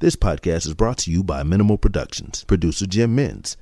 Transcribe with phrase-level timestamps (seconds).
[0.00, 3.56] This podcast is brought to you by Minimal Productions, producer Jim Mins.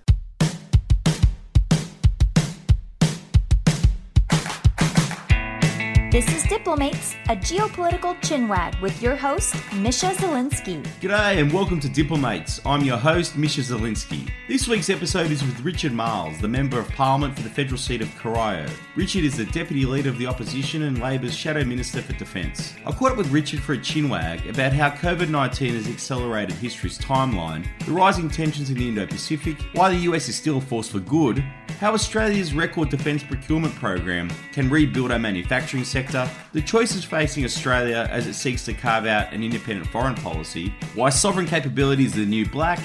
[6.16, 10.82] This is Diplomates, a geopolitical chinwag with your host, Misha Zelinsky.
[10.98, 12.58] G'day and welcome to Diplomates.
[12.64, 14.26] I'm your host, Misha Zelinsky.
[14.48, 18.00] This week's episode is with Richard Marles, the Member of Parliament for the federal seat
[18.00, 18.66] of Corio.
[18.96, 22.72] Richard is the Deputy Leader of the Opposition and Labor's Shadow Minister for Defence.
[22.86, 26.98] I caught up with Richard for a chinwag about how COVID 19 has accelerated history's
[26.98, 30.88] timeline, the rising tensions in the Indo Pacific, why the US is still a force
[30.88, 31.44] for good,
[31.80, 38.08] how Australia's record defence procurement program can rebuild our manufacturing sector, the choices facing Australia
[38.10, 42.24] as it seeks to carve out an independent foreign policy, why sovereign capability is the
[42.24, 42.80] new black,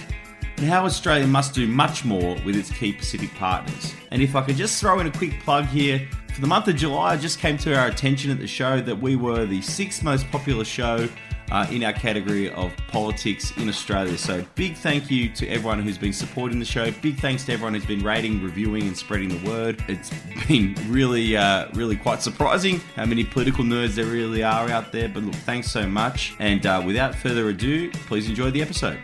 [0.57, 3.95] and how Australia must do much more with its key Pacific partners.
[4.11, 6.75] And if I could just throw in a quick plug here, for the month of
[6.75, 10.03] July, it just came to our attention at the show that we were the sixth
[10.03, 11.09] most popular show
[11.51, 14.17] uh, in our category of politics in Australia.
[14.17, 16.91] So, big thank you to everyone who's been supporting the show.
[17.01, 19.83] Big thanks to everyone who's been rating, reviewing, and spreading the word.
[19.87, 20.09] It's
[20.47, 25.09] been really, uh, really quite surprising how many political nerds there really are out there.
[25.09, 26.33] But look, thanks so much.
[26.39, 28.99] And uh, without further ado, please enjoy the episode.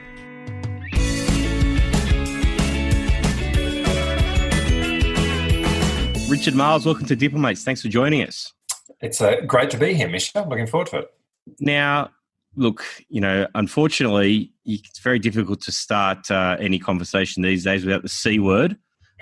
[6.30, 7.64] Richard Marles, welcome to Diplomates.
[7.64, 8.54] Thanks for joining us.
[9.02, 10.46] It's uh, great to be here, Misha.
[10.48, 11.14] Looking forward to it.
[11.60, 12.12] Now,
[12.58, 18.02] look, you know, unfortunately, it's very difficult to start uh, any conversation these days without
[18.02, 18.76] the C word.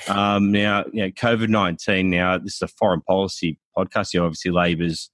[0.08, 4.14] Um, now, you know, COVID 19, now, this is a foreign policy podcast.
[4.14, 5.12] You obviously, Labor's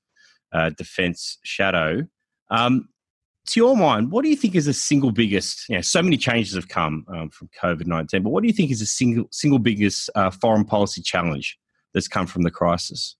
[0.54, 2.08] uh, defence shadow.
[2.50, 2.88] Um,
[3.48, 5.68] to your mind, what do you think is the single biggest?
[5.68, 8.54] You know, so many changes have come um, from COVID 19, but what do you
[8.54, 11.58] think is the single, single biggest uh, foreign policy challenge
[11.94, 13.16] that's come from the crisis?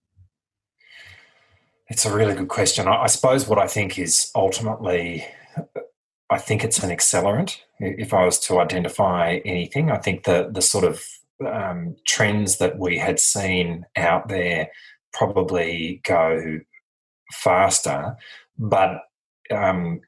[1.92, 2.88] It's a really good question.
[2.88, 5.26] I, suppose what I think is ultimately,
[6.30, 7.58] I think it's an accelerant.
[7.80, 11.04] If I was to identify anything, I think the the sort of
[11.46, 14.70] um, trends that we had seen out there
[15.12, 16.60] probably go
[17.30, 18.16] faster,
[18.58, 19.02] but
[19.50, 20.00] um,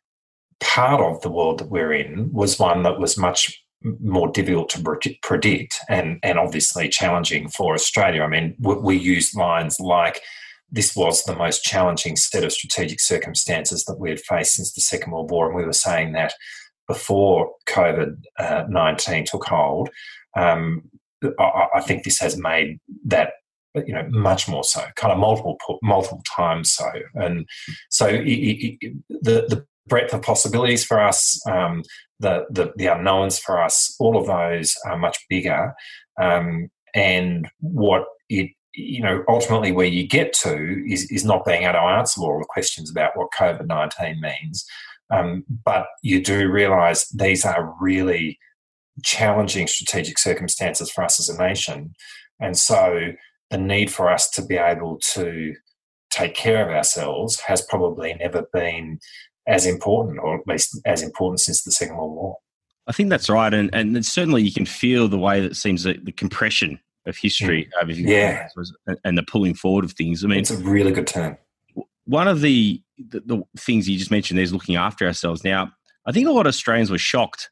[0.61, 3.63] part of the world that we're in was one that was much
[4.01, 8.23] more difficult to predict and and obviously challenging for Australia.
[8.23, 10.23] I mean, we use lines like
[10.75, 14.81] this was the most challenging set of strategic circumstances that we had faced since the
[14.81, 16.35] Second World War, and we were saying that
[16.89, 19.91] before COVID uh, nineteen took hold.
[20.37, 20.83] Um,
[21.39, 23.35] I, I, think this has made that
[23.75, 27.49] you know much more so, kind of multiple multiple times so, and
[27.89, 31.83] so it, it, it, the the breadth of possibilities for us, um,
[32.19, 35.75] the, the, the unknowns for us, all of those are much bigger.
[36.19, 41.63] Um, and what it you know, ultimately where you get to is, is not being
[41.63, 44.67] able to answer all the questions about what COVID 19 means.
[45.13, 48.39] Um, but you do realize these are really
[49.05, 51.95] challenging strategic circumstances for us as a nation.
[52.41, 53.13] And so
[53.51, 55.55] the need for us to be able to
[56.11, 58.99] take care of ourselves has probably never been
[59.47, 62.37] as important, or at least as important since the Second World War.
[62.87, 63.53] I think that's right.
[63.53, 67.69] And, and certainly you can feel the way that seems that the compression of history.
[67.81, 68.49] Uh, yeah,
[69.05, 70.25] and the pulling forward of things.
[70.25, 71.37] I mean, it's a really good term.
[72.07, 75.43] One of the, the, the things you just mentioned is looking after ourselves.
[75.43, 75.73] Now,
[76.07, 77.51] I think a lot of Australians were shocked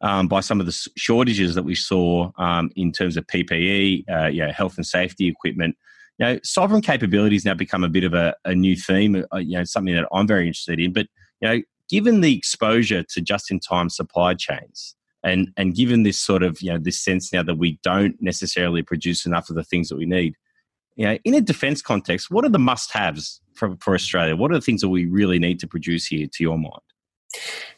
[0.00, 4.26] um, by some of the shortages that we saw um, in terms of PPE, uh,
[4.26, 5.76] yeah, health and safety equipment.
[6.18, 9.24] You know, sovereign capabilities now become a bit of a, a new theme.
[9.32, 10.92] Uh, you know, something that I'm very interested in.
[10.92, 11.06] But
[11.40, 14.94] you know, given the exposure to just-in-time supply chains,
[15.24, 18.82] and and given this sort of you know this sense now that we don't necessarily
[18.82, 20.36] produce enough of the things that we need
[20.96, 24.54] you know in a defense context what are the must-haves for, for australia what are
[24.54, 26.82] the things that we really need to produce here to your mind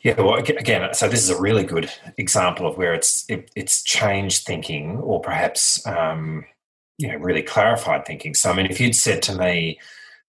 [0.03, 3.83] yeah, well, again, so this is a really good example of where it's it, it's
[3.83, 6.45] changed thinking, or perhaps um,
[6.99, 8.35] you know really clarified thinking.
[8.35, 9.79] So, I mean, if you'd said to me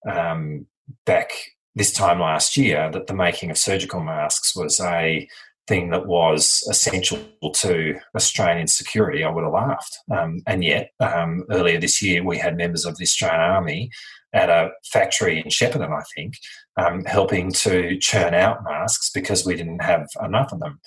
[0.10, 0.66] um,
[1.06, 1.32] back
[1.76, 5.28] this time last year that the making of surgical masks was a
[5.68, 7.20] thing that was essential
[7.54, 9.98] to Australian security, I would have laughed.
[10.12, 13.92] Um, and yet, um, earlier this year, we had members of the Australian Army
[14.34, 16.36] at a factory in Shepparton, I think,
[16.78, 20.80] um, helping to churn out masks because we didn't have enough of them.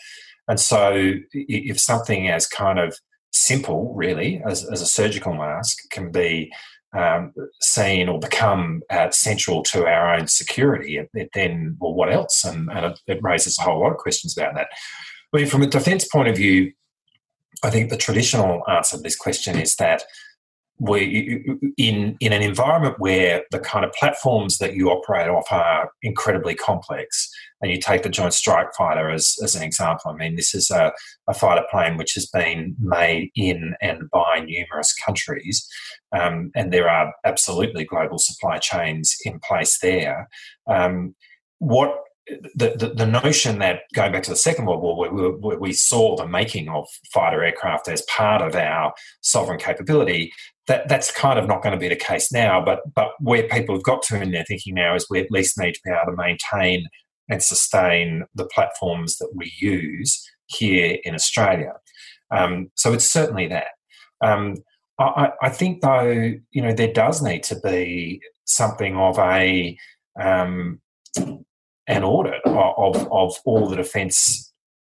[0.48, 2.96] And so, if something as kind of
[3.32, 6.50] simple, really, as, as a surgical mask can be
[6.92, 12.44] um, seen or become uh, central to our own security, it, then, well, what else?
[12.44, 14.68] And, and it, it, raises a whole lot of questions about that.
[15.32, 16.72] I mean, from a defence point of view,
[17.62, 20.02] I think the traditional answer to this question is that
[20.80, 21.44] we
[21.76, 26.54] in in an environment where the kind of platforms that you operate off are incredibly
[26.54, 27.30] complex
[27.60, 30.70] and you take the joint strike fighter as, as an example i mean this is
[30.70, 30.90] a,
[31.28, 35.68] a fighter plane which has been made in and by numerous countries
[36.12, 40.28] um, and there are absolutely global supply chains in place there.
[40.68, 41.14] Um,
[41.58, 41.94] what
[42.54, 45.72] the, the, the, notion that going back to the Second World War, where we, we,
[45.72, 50.32] saw the making of fighter aircraft as part of our sovereign capability,
[50.66, 52.64] that, that's kind of not going to be the case now.
[52.64, 55.58] But but where people have got to in their thinking now is we at least
[55.58, 56.86] need to be able to maintain
[57.28, 61.74] and sustain the platforms that we use here in Australia.
[62.30, 63.68] Um, so it's certainly that.
[64.20, 64.56] Um,
[64.98, 69.78] I, I, think though, you know, there does need to be something of a
[70.20, 70.80] um,
[71.90, 74.52] an audit of, of all the defence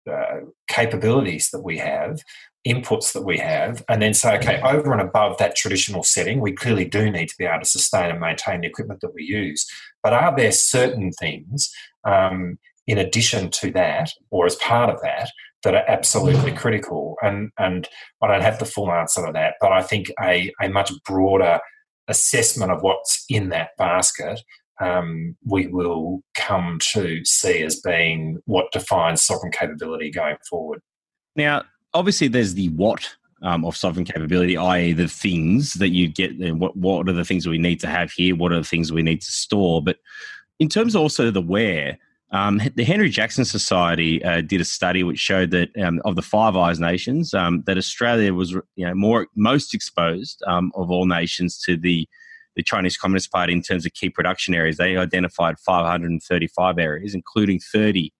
[0.09, 0.39] uh,
[0.69, 2.21] capabilities that we have,
[2.65, 6.53] inputs that we have, and then say, okay, over and above that traditional setting, we
[6.53, 9.68] clearly do need to be able to sustain and maintain the equipment that we use.
[10.01, 11.69] But are there certain things
[12.06, 12.57] um,
[12.88, 15.30] in addition to that, or as part of that,
[15.63, 17.18] that are absolutely critical?
[17.21, 17.89] And and
[18.21, 21.59] I don't have the full answer to that, but I think a, a much broader
[22.07, 24.39] assessment of what's in that basket
[24.81, 30.81] um, we will come to see as being what defines sovereign capability going forward.
[31.36, 31.63] Now,
[31.94, 36.33] obviously, there's the what um, of sovereign capability, i.e., the things that you get.
[36.56, 38.36] What what are the things we need to have here?
[38.36, 39.81] What are the things we need to store?
[39.81, 39.98] But
[40.60, 41.98] in terms also the where,
[42.31, 46.21] um, the Henry Jackson Society uh, did a study which showed that um, of the
[46.21, 51.06] Five Eyes nations, um, that Australia was you know more most exposed um, of all
[51.06, 52.07] nations to the
[52.56, 54.78] the Chinese Communist Party in terms of key production areas.
[54.78, 58.12] They identified 535 areas, including 30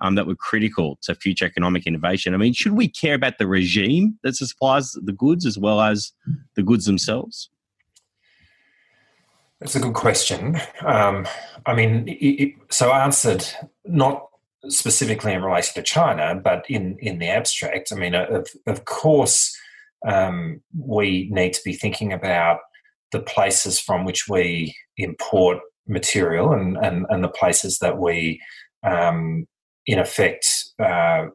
[0.00, 2.34] um, that were critical to future economic innovation.
[2.34, 6.12] I mean, should we care about the regime that supplies the goods as well as
[6.54, 7.50] the goods themselves?
[9.60, 10.60] That's a good question.
[10.84, 11.26] Um,
[11.64, 13.46] I mean, it, it, so answered
[13.86, 14.28] not
[14.68, 17.90] specifically in relation to China, but in in the abstract.
[17.90, 19.56] I mean, of of course,
[20.06, 22.58] um, we need to be thinking about
[23.12, 28.40] the places from which we import material and, and, and the places that we,
[28.84, 29.46] um,
[29.86, 30.46] in effect,
[30.82, 31.26] uh,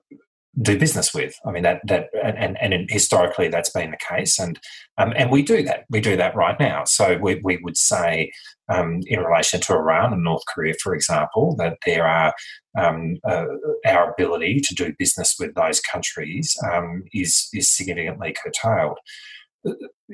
[0.61, 1.33] do business with.
[1.45, 4.59] I mean that that and, and historically that's been the case, and
[4.97, 5.85] um, and we do that.
[5.89, 6.83] We do that right now.
[6.83, 8.31] So we we would say
[8.67, 12.33] um, in relation to Iran and North Korea, for example, that there are
[12.77, 13.45] um, uh,
[13.85, 18.97] our ability to do business with those countries um, is is significantly curtailed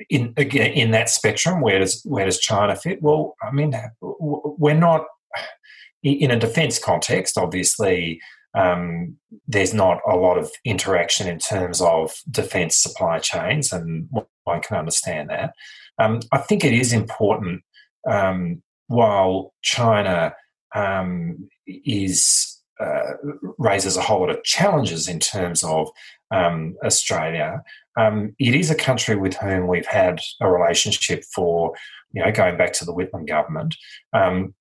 [0.09, 4.73] in again in that spectrum where does where does china fit well i mean we're
[4.73, 5.05] not
[6.03, 8.19] in a defense context obviously
[8.53, 9.15] um,
[9.47, 14.07] there's not a lot of interaction in terms of defense supply chains and
[14.43, 15.53] one can understand that
[15.99, 17.61] um, i think it is important
[18.09, 20.33] um, while china
[20.75, 23.13] um, is uh,
[23.57, 25.89] raises a whole lot of challenges in terms of
[26.31, 27.63] um, Australia.
[27.97, 31.73] Um, it is a country with whom we've had a relationship for,
[32.11, 33.75] you know, going back to the Whitlam government.
[34.13, 34.53] Um,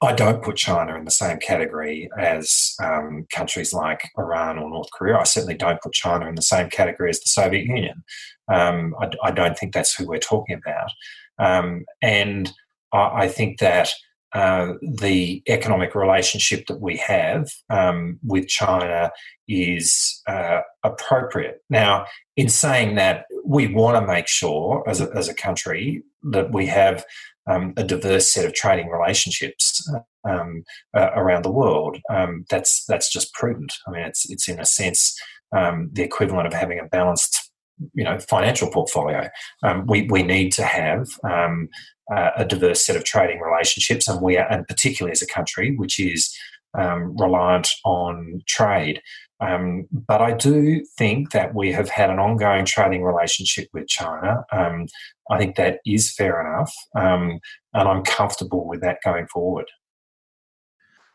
[0.00, 4.90] I don't put China in the same category as um, countries like Iran or North
[4.92, 5.18] Korea.
[5.18, 8.04] I certainly don't put China in the same category as the Soviet Union.
[8.52, 10.90] Um, I, I, don't think that's who we're talking about.
[11.38, 12.52] Um, and
[12.92, 13.92] I, I, think that
[14.34, 19.10] uh, the economic relationship that we have um, with China
[19.48, 21.62] is uh, appropriate.
[21.68, 22.06] Now,
[22.36, 26.66] in saying that, we want to make sure as a, as a country that we
[26.66, 27.04] have
[27.46, 29.86] um, a diverse set of trading relationships
[30.28, 30.64] um,
[30.96, 31.98] uh, around the world.
[32.08, 33.72] Um, that's that's just prudent.
[33.86, 35.18] I mean, it's it's in a sense
[35.54, 37.50] um, the equivalent of having a balanced
[37.94, 39.28] you know financial portfolio.
[39.62, 41.68] Um, we we need to have um,
[42.12, 45.74] uh, a diverse set of trading relationships, and we are, and particularly as a country
[45.76, 46.34] which is
[46.78, 49.00] um, reliant on trade.
[49.40, 54.44] Um, but I do think that we have had an ongoing trading relationship with China.
[54.52, 54.86] Um,
[55.30, 57.40] I think that is fair enough, um,
[57.74, 59.66] and I'm comfortable with that going forward.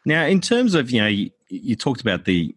[0.06, 2.54] Now, in terms of you know, you, you talked about the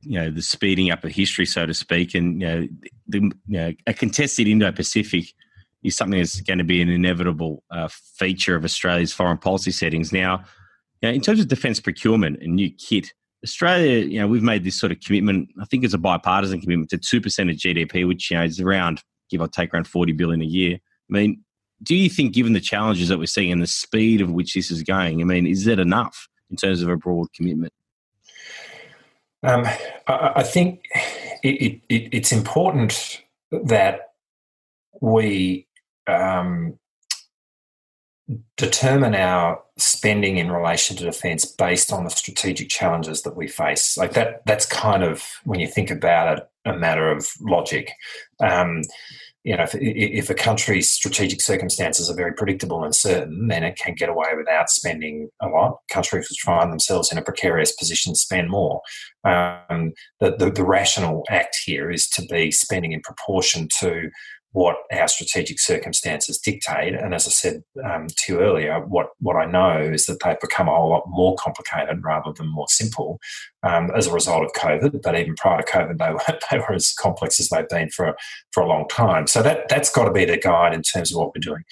[0.00, 2.68] you know the speeding up of history, so to speak, and you know,
[3.06, 5.32] the, you know a contested Indo-Pacific
[5.84, 10.12] is something that's going to be an inevitable uh, feature of Australia's foreign policy settings.
[10.12, 10.44] Now,
[11.00, 13.12] you know, in terms of defence procurement and new kit,
[13.44, 15.50] Australia, you know, we've made this sort of commitment.
[15.60, 18.58] I think it's a bipartisan commitment to two percent of GDP, which you know is
[18.58, 20.76] around give or take around forty billion a year.
[20.76, 21.44] I mean,
[21.82, 24.70] do you think, given the challenges that we're seeing and the speed of which this
[24.70, 27.72] is going, I mean, is that enough in terms of a broad commitment?
[29.42, 29.66] Um,
[30.06, 30.86] I, I, think
[31.42, 34.14] it, it, it's important that
[35.02, 35.66] we
[36.06, 36.78] um,
[38.56, 43.96] determine our spending in relation to defence based on the strategic challenges that we face.
[43.96, 47.90] Like that, that's kind of when you think about it, a matter of logic.
[48.40, 48.82] Um,
[49.44, 53.76] you know, if, if, a country's strategic circumstances are very predictable and certain, then it
[53.76, 55.80] can get away without spending a lot.
[55.90, 58.80] Countries which find themselves in a precarious position spend more.
[59.22, 64.08] Um, the, the, the rational act here is to be spending in proportion to
[64.54, 66.94] what our strategic circumstances dictate.
[66.94, 70.38] And as I said um, to you earlier, what, what I know is that they've
[70.38, 73.18] become a whole lot more complicated rather than more simple
[73.64, 75.02] um, as a result of COVID.
[75.02, 78.14] But even prior to COVID, they were, they were as complex as they've been for,
[78.52, 79.26] for a long time.
[79.26, 81.64] So that, that's got to be the guide in terms of what we're doing.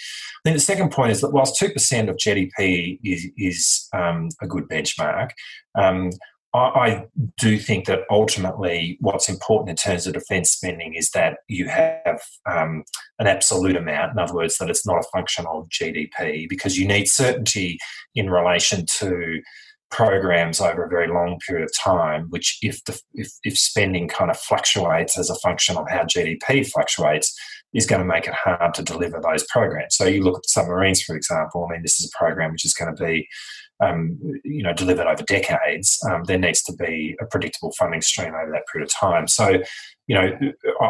[0.45, 4.69] Then the second point is that whilst 2% of GDP is, is um, a good
[4.69, 5.31] benchmark,
[5.77, 6.11] um,
[6.55, 7.07] I,
[7.39, 12.21] do think that ultimately what's important in terms of defence spending is that you have
[12.51, 12.85] um,
[13.19, 14.13] an absolute amount.
[14.13, 17.79] In other words, that it's not a function of GDP because you need certainty
[18.15, 19.41] in relation to
[19.91, 24.31] programs over a very long period of time, which if the if, if spending kind
[24.31, 27.35] of fluctuates as a function of how GDP fluctuates,
[27.75, 29.97] is going to make it hard to deliver those programs.
[29.97, 31.67] So you look at submarines, for example.
[31.67, 33.29] I mean, this is a program which is going to be
[33.83, 38.35] um, you know, delivered over decades, um, there needs to be a predictable funding stream
[38.35, 39.27] over that period of time.
[39.27, 39.61] So,
[40.07, 40.31] you know,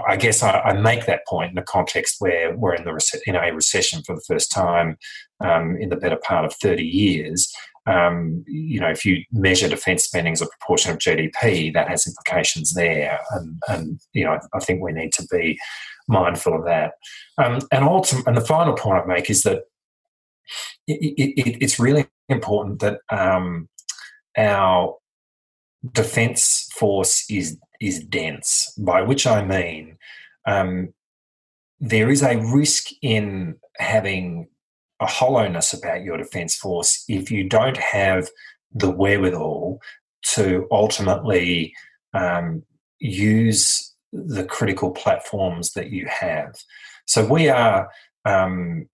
[0.06, 3.36] I guess I, I make that point in the context where we're in the in
[3.36, 4.98] a recession for the first time
[5.40, 7.52] um, in the better part of thirty years.
[7.86, 12.06] Um, you know, if you measure defence spending as a proportion of GDP, that has
[12.06, 15.58] implications there, and, and you know, I think we need to be
[16.08, 16.92] mindful of that.
[17.38, 19.64] Um, and ultimately, and the final point I make is that
[20.86, 23.68] it, it, it's really important that um,
[24.36, 24.96] our
[25.92, 28.72] defence force is is dense.
[28.78, 29.98] By which I mean,
[30.46, 30.92] um,
[31.80, 34.48] there is a risk in having
[35.00, 38.28] a hollowness about your defence force if you don't have
[38.72, 39.80] the wherewithal
[40.34, 41.74] to ultimately
[42.14, 42.62] um,
[43.00, 46.54] use the critical platforms that you have.
[47.06, 47.88] So we are
[48.24, 48.88] um,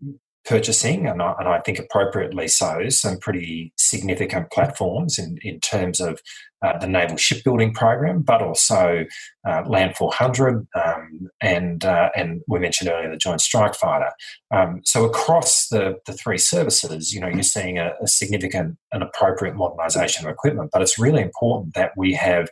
[0.49, 6.01] purchasing, and I, and I, think appropriately so, some pretty significant platforms in, in terms
[6.01, 6.21] of
[6.63, 9.05] uh, the naval shipbuilding program, but also
[9.47, 14.11] uh, Land 400, um, and uh, and we mentioned earlier the Joint Strike Fighter.
[14.51, 19.03] Um, so across the, the three services, you know, you're seeing a, a significant and
[19.03, 22.49] appropriate modernisation of equipment, but it's really important that we have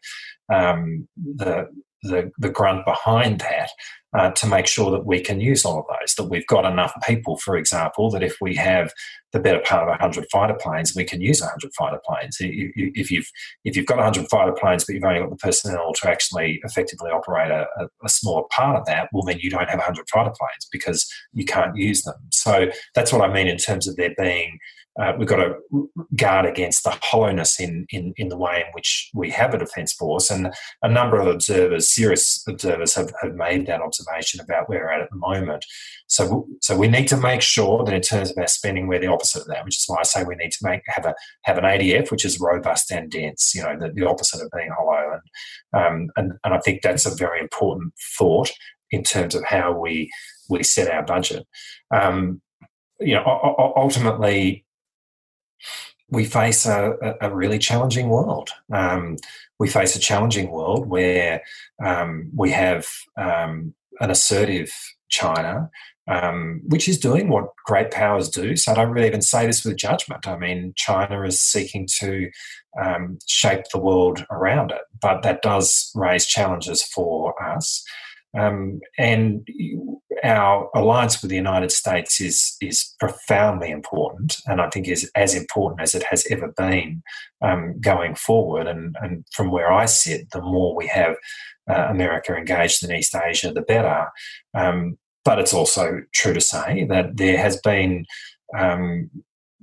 [0.52, 1.68] um, the
[2.06, 3.70] the, the grunt behind that
[4.16, 6.94] uh, to make sure that we can use all of those, that we've got enough
[7.06, 8.92] people, for example, that if we have
[9.32, 12.36] the better part of 100 fighter planes, we can use 100 fighter planes.
[12.40, 13.28] If you've,
[13.64, 17.10] if you've got 100 fighter planes, but you've only got the personnel to actually effectively
[17.10, 17.66] operate a,
[18.02, 21.44] a smaller part of that, well, then you don't have 100 fighter planes because you
[21.44, 22.16] can't use them.
[22.30, 24.58] So that's what I mean in terms of there being
[25.00, 25.54] uh, we've got to
[26.16, 29.92] guard against the hollowness in, in, in the way in which we have a defence
[29.92, 30.30] force.
[30.30, 34.92] And a number of observers, serious observers, have, have made that observation about where we're
[34.92, 35.64] at at the moment.
[36.06, 39.06] So, so we need to make sure that in terms of our spending, we're the
[39.08, 41.58] opposite of that, which is why I say we need to make have a have
[41.58, 43.54] an ADF which is robust and dense.
[43.54, 45.20] You know, the, the opposite of being hollow.
[45.74, 48.50] And, um, and and I think that's a very important thought
[48.90, 50.10] in terms of how we
[50.48, 51.46] we set our budget.
[51.94, 52.40] Um,
[53.00, 54.65] you know, ultimately,
[56.08, 58.50] we face a, a really challenging world.
[58.72, 59.16] Um,
[59.58, 61.42] we face a challenging world where
[61.84, 62.86] um, we have
[63.16, 64.72] um, an assertive
[65.08, 65.70] China,
[66.08, 68.56] um, which is doing what great powers do.
[68.56, 70.28] So I don't really even say this with judgment.
[70.28, 72.30] I mean, China is seeking to
[72.80, 77.84] um, shape the world around it, but that does raise challenges for us.
[78.38, 79.46] Um, and
[80.24, 85.34] our alliance with the United States is is profoundly important, and I think is as
[85.34, 87.02] important as it has ever been
[87.42, 88.66] um, going forward.
[88.66, 91.16] And, and, from where I sit, the more we have
[91.70, 94.06] uh, America engaged in East Asia, the better.
[94.54, 98.06] Um, but it's also true to say that there has been
[98.56, 99.10] um,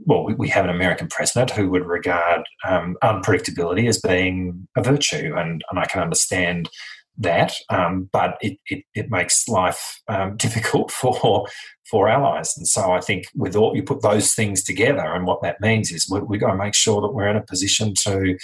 [0.05, 5.33] well, we, have an American president who would regard um, unpredictability as being a virtue,
[5.37, 6.69] and, and I can understand
[7.17, 11.47] that, um, but it, it, it, makes life um, difficult for
[11.89, 12.53] for allies.
[12.57, 15.91] And so I think with all you put those things together, and what that means
[15.91, 18.37] is we, we've got to make sure that we're in a position to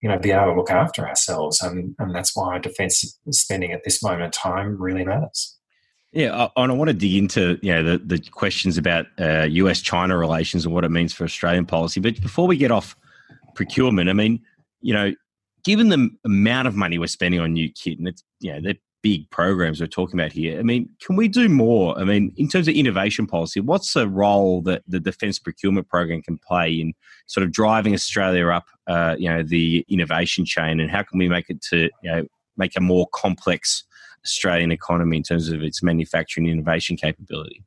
[0.00, 3.84] you know be able to look after ourselves, and and that's why defence spending at
[3.84, 5.56] this moment in time really matters.
[6.12, 9.80] Yeah, and I want to dig into you know the, the questions about uh, U.S.
[9.80, 12.00] China relations and what it means for Australian policy.
[12.00, 12.96] But before we get off
[13.54, 14.40] procurement, I mean,
[14.80, 15.12] you know,
[15.64, 18.74] given the amount of money we're spending on new kit, and it's you know they're
[19.02, 20.58] big programs we're talking about here.
[20.58, 21.98] I mean, can we do more?
[21.98, 26.22] I mean, in terms of innovation policy, what's the role that the defence procurement program
[26.22, 26.94] can play in
[27.26, 31.28] sort of driving Australia up, uh, you know, the innovation chain, and how can we
[31.28, 32.24] make it to, you know,
[32.56, 33.84] make a more complex
[34.24, 37.62] Australian economy in terms of its manufacturing innovation capability?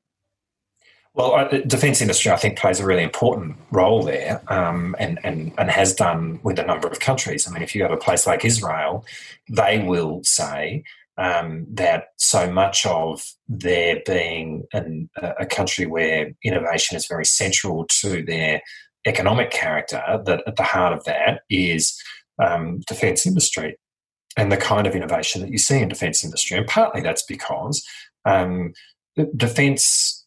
[1.14, 5.70] Well, defence industry, I think, plays a really important role there, um, and, and and
[5.70, 7.46] has done with a number of countries.
[7.46, 9.06] I mean, if you go to a place like Israel,
[9.50, 10.84] they will say
[11.18, 17.86] um, that so much of their being in a country where innovation is very central
[18.02, 18.62] to their
[19.06, 22.02] economic character, that at the heart of that is
[22.42, 23.78] um, defence industry
[24.38, 26.58] and the kind of innovation that you see in defence industry.
[26.58, 27.86] And partly that's because
[28.26, 28.72] um,
[29.36, 30.21] defence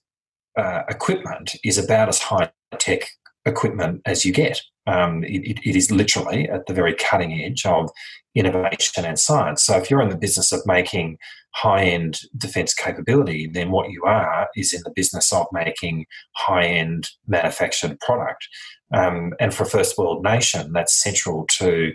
[0.57, 3.09] uh, equipment is about as high tech
[3.47, 4.61] equipment as you get.
[4.87, 7.91] Um, it, it is literally at the very cutting edge of
[8.35, 9.65] innovation and science.
[9.65, 11.19] So, if you're in the business of making
[11.55, 16.07] high end defense capability, then what you are is in the business of making
[16.37, 18.47] high end manufactured product.
[18.93, 21.93] Um, and for a first world nation, that's central to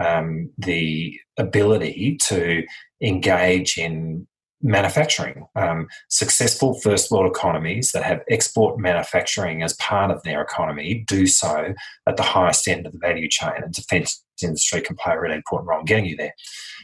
[0.00, 2.64] um, the ability to
[3.02, 4.26] engage in
[4.62, 5.46] manufacturing.
[5.56, 11.26] Um, successful first world economies that have export manufacturing as part of their economy do
[11.26, 11.74] so
[12.06, 15.36] at the highest end of the value chain, and defence industry can play a really
[15.36, 16.34] important role in getting you there.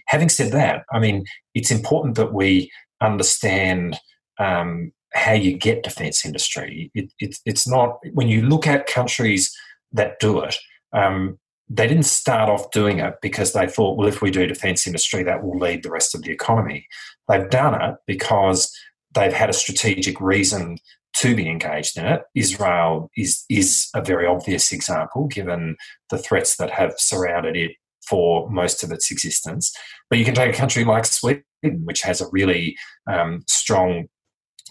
[0.06, 2.70] Having said that, I mean, it's important that we
[3.00, 3.98] understand.
[4.38, 6.90] Um, how you get defence industry.
[6.94, 9.50] It, it, it's not when you look at countries
[9.92, 10.56] that do it.
[10.92, 11.38] Um,
[11.70, 15.22] they didn't start off doing it because they thought, well, if we do defence industry,
[15.22, 16.86] that will lead the rest of the economy.
[17.28, 18.72] They've done it because
[19.14, 20.78] they've had a strategic reason
[21.16, 22.22] to be engaged in it.
[22.34, 25.76] Israel is is a very obvious example, given
[26.10, 27.72] the threats that have surrounded it
[28.08, 29.72] for most of its existence.
[30.08, 31.42] But you can take a country like Sweden,
[31.84, 32.76] which has a really
[33.10, 34.06] um, strong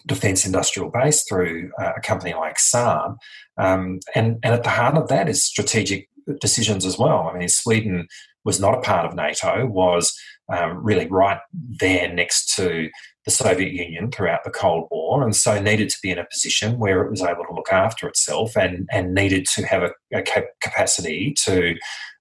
[0.07, 3.17] defence industrial base through uh, a company like Saab,
[3.57, 6.07] um, and and at the heart of that is strategic
[6.39, 7.31] decisions as well.
[7.33, 8.07] I mean, Sweden
[8.43, 10.13] was not a part of NATO, was
[10.49, 11.39] um, really right
[11.79, 12.89] there next to
[13.25, 16.79] the Soviet Union throughout the Cold War, and so needed to be in a position
[16.79, 20.23] where it was able to look after itself and, and needed to have a, a
[20.61, 21.75] capacity to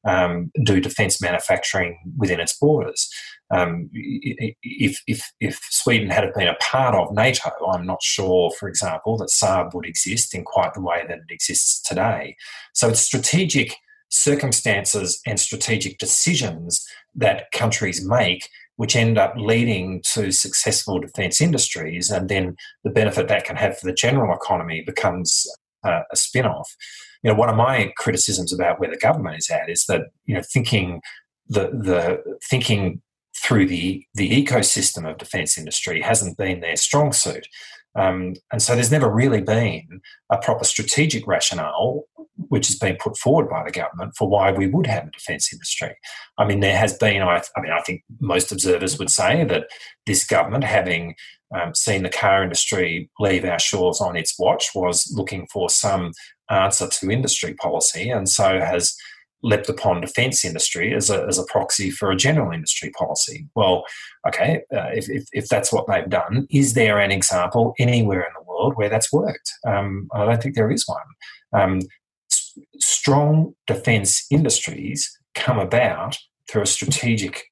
[0.07, 3.09] um, do defence manufacturing within its borders.
[3.55, 8.69] Um, if, if, if Sweden had been a part of NATO, I'm not sure, for
[8.69, 12.35] example, that Saab would exist in quite the way that it exists today.
[12.75, 13.77] So it's strategic
[14.09, 22.11] circumstances and strategic decisions that countries make, which end up leading to successful defence industries.
[22.11, 25.47] And then the benefit that can have for the general economy becomes
[25.85, 26.75] uh, a spin off.
[27.23, 30.35] You know, one of my criticisms about where the government is at is that, you
[30.35, 31.01] know, thinking
[31.49, 33.03] the, the thinking
[33.43, 37.47] through the, the ecosystem of defence industry hasn't been their strong suit.
[37.95, 42.05] Um, and so there's never really been a proper strategic rationale
[42.49, 45.53] which has been put forward by the government for why we would have a defence
[45.53, 45.95] industry.
[46.39, 49.69] I mean, there has been, I, I, mean, I think most observers would say that
[50.07, 51.15] this government, having
[51.55, 56.13] um, seen the car industry leave our shores on its watch, was looking for some
[56.51, 58.97] answer to industry policy and so has
[59.43, 63.47] leapt upon defence industry as a, as a proxy for a general industry policy.
[63.55, 63.85] Well,
[64.27, 68.33] okay, uh, if, if, if, that's what they've done, is there an example anywhere in
[68.37, 69.53] the world where that's worked?
[69.67, 70.99] Um, I don't think there is one.
[71.53, 71.81] Um,
[72.79, 76.17] strong defence industries come about
[76.51, 77.45] through a strategic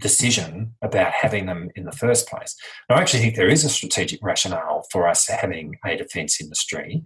[0.00, 2.54] decision about having them in the first place.
[2.88, 7.02] Now, I actually think there is a strategic rationale for us having a defence industry,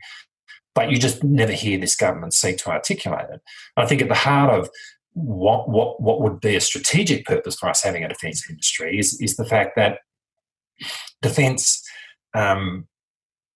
[0.75, 3.41] but you just never hear this government seek to articulate it.
[3.77, 4.71] I think at the heart of
[5.13, 9.21] what, what, what would be a strategic purpose for us having a defence industry is,
[9.21, 9.99] is the fact that
[11.23, 11.83] defence
[12.35, 12.87] um,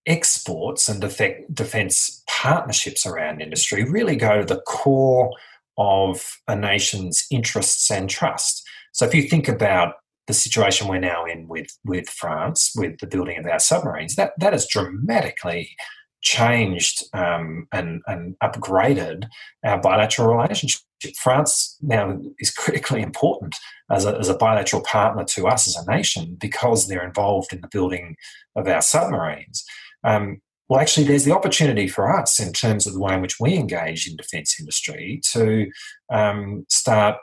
[0.07, 5.31] exports and defence partnerships around industry really go to the core
[5.79, 8.67] of a nation's interests and trust.
[8.93, 9.95] So if you think about
[10.27, 14.33] the situation we're now in with, with France, with the building of our submarines, that,
[14.39, 15.77] that has dramatically
[16.23, 19.25] changed um, and, and upgraded
[19.65, 20.83] our bilateral relationship.
[21.19, 23.57] France now is critically important
[23.91, 27.63] as a, as a bilateral partner to us as a nation because they're involved in
[27.63, 28.17] the building
[28.55, 29.65] of our submarines.
[30.05, 33.41] Um, well, actually, there's the opportunity for us in terms of the way in which
[33.41, 35.69] we engage in defence industry to
[36.13, 37.17] um, start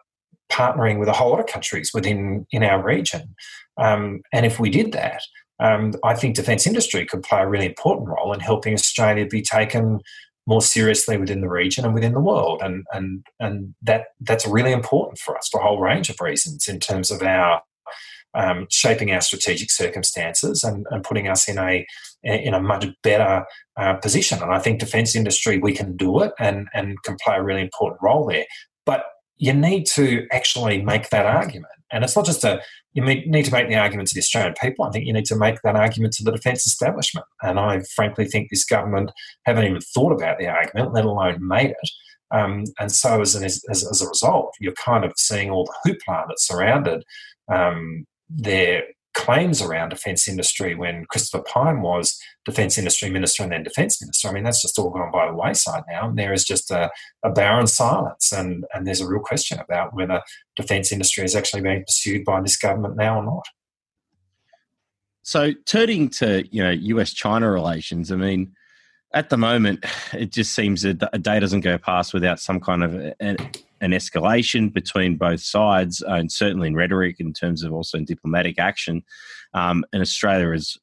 [0.52, 3.36] partnering with a whole lot of countries within in our region.
[3.78, 5.22] Um, and if we did that,
[5.60, 9.42] um, I think defence industry could play a really important role in helping Australia be
[9.42, 10.00] taken
[10.46, 12.62] more seriously within the region and within the world.
[12.62, 16.68] And and and that that's really important for us for a whole range of reasons
[16.68, 17.62] in terms of our
[18.34, 21.86] um, shaping our strategic circumstances and, and, putting us in a
[22.24, 23.46] in a much better
[23.78, 24.42] uh, position.
[24.42, 27.62] And I think defence industry we can do it and and can play a really
[27.62, 28.46] important role there.
[28.86, 29.06] But
[29.38, 32.62] you need to actually make that argument, and it's not just a
[32.94, 34.84] you need to make the argument to the Australian people.
[34.84, 37.28] I think you need to make that argument to the defence establishment.
[37.44, 39.12] And I frankly think this government
[39.46, 41.90] haven't even thought about the argument, let alone made it.
[42.32, 45.92] Um, and so, as, an, as, as, a result, you're kind of seeing all the
[45.92, 47.04] hoopla that surrounded
[47.54, 53.64] um, their claims around defence industry when Christopher Pyne was defence industry minister and then
[53.64, 54.28] defence minister.
[54.28, 56.08] I mean, that's just all gone by the wayside now.
[56.08, 56.92] And there is just a,
[57.24, 58.32] a barren silence.
[58.32, 60.22] And, and there's a real question about whether
[60.56, 63.46] defence industry is actually being pursued by this government now or not.
[65.24, 67.12] So, turning to you know U.S.
[67.12, 68.54] China relations, I mean,
[69.14, 72.84] at the moment, it just seems that a day doesn't go past without some kind
[72.84, 73.36] of an,
[73.82, 78.06] an escalation between both sides, uh, and certainly in rhetoric, in terms of also in
[78.06, 79.04] diplomatic action.
[79.54, 80.78] Um, and Australia has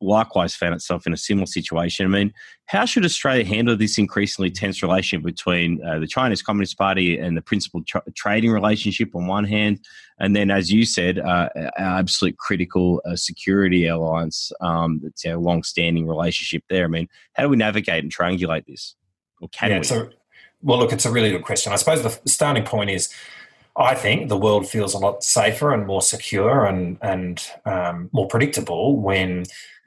[0.00, 2.06] likewise found itself in a similar situation.
[2.06, 2.32] I mean,
[2.66, 7.36] how should Australia handle this increasingly tense relationship between uh, the Chinese Communist Party and
[7.36, 9.80] the principal tra- trading relationship on one hand,
[10.18, 15.36] and then, as you said, uh, our absolute critical uh, security alliance um, that's a
[15.36, 16.84] long-standing relationship there?
[16.84, 18.96] I mean, how do we navigate and triangulate this,
[19.40, 19.84] or can yeah, we?
[19.84, 20.10] So,
[20.62, 21.72] well, look, it's a really good question.
[21.72, 23.12] I suppose the starting point is
[23.76, 28.28] I think the world feels a lot safer and more secure and and um, more
[28.28, 29.44] predictable when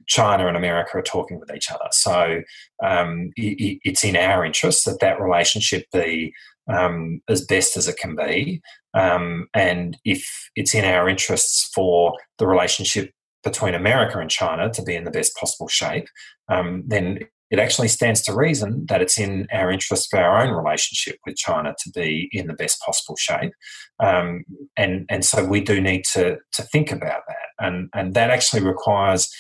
[0.08, 1.88] China and America are talking with each other.
[1.92, 2.42] So
[2.84, 6.34] um, it, it's in our interest that that relationship be
[6.68, 8.62] um, as best as it can be,
[8.94, 13.12] um, and if it's in our interests for the relationship
[13.44, 16.08] between America and China to be in the best possible shape,
[16.48, 17.20] um, then
[17.54, 21.36] it actually stands to reason that it's in our interest for our own relationship with
[21.36, 23.54] China to be in the best possible shape.
[24.00, 24.44] Um,
[24.76, 27.66] and, and so we do need to, to think about that.
[27.66, 29.32] And, and that actually requires,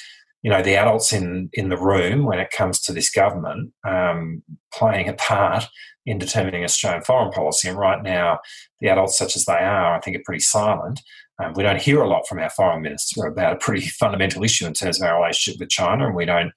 [0.43, 4.43] you know, the adults in, in the room when it comes to this government um,
[4.71, 5.65] playing a part
[6.05, 7.67] in determining Australian foreign policy.
[7.67, 8.37] And right now,
[8.79, 11.01] the adults, such as they are, I think are pretty silent.
[11.41, 14.67] Um, we don't hear a lot from our foreign minister about a pretty fundamental issue
[14.67, 16.51] in terms of our relationship with China, and we don't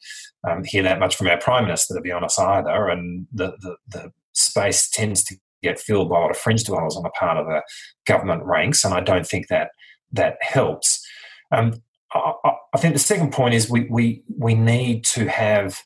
[0.49, 2.89] um, hear that much from our prime minister, to be honest, either.
[2.89, 6.97] And the, the, the space tends to get filled by a lot of fringe dwellers
[6.97, 7.62] on the part of the
[8.07, 9.71] government ranks, and I don't think that
[10.12, 11.05] that helps.
[11.51, 12.33] Um, I,
[12.75, 15.81] I, think the second point is we we we need to have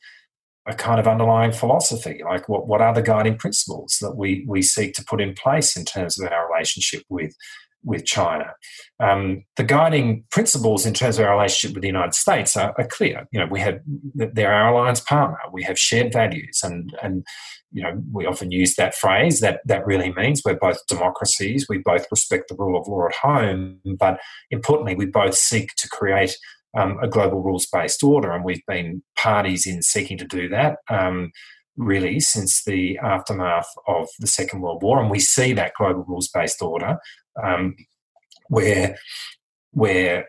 [0.67, 4.61] a kind of underlying philosophy, like what, what are the guiding principles that we we
[4.61, 7.35] seek to put in place in terms of our relationship with
[7.83, 8.53] with China.
[8.99, 12.87] Um, the guiding principles in terms of our relationship with the United States are, are,
[12.87, 13.27] clear.
[13.31, 13.79] You know, we have
[14.13, 15.39] they're our alliance partner.
[15.51, 17.25] We have shared values, and and
[17.71, 19.39] you know we often use that phrase.
[19.39, 21.67] That that really means we're both democracies.
[21.67, 24.19] We both respect the rule of law at home, but
[24.51, 26.35] importantly, we both seek to create.
[26.73, 30.77] Um, a global rules based order, and we've been parties in seeking to do that.
[30.89, 31.33] Um,
[31.75, 36.29] really since the aftermath of the Second World War, and we see that global rules
[36.33, 36.97] based order
[37.41, 37.75] um,
[38.47, 38.97] where
[39.71, 40.27] where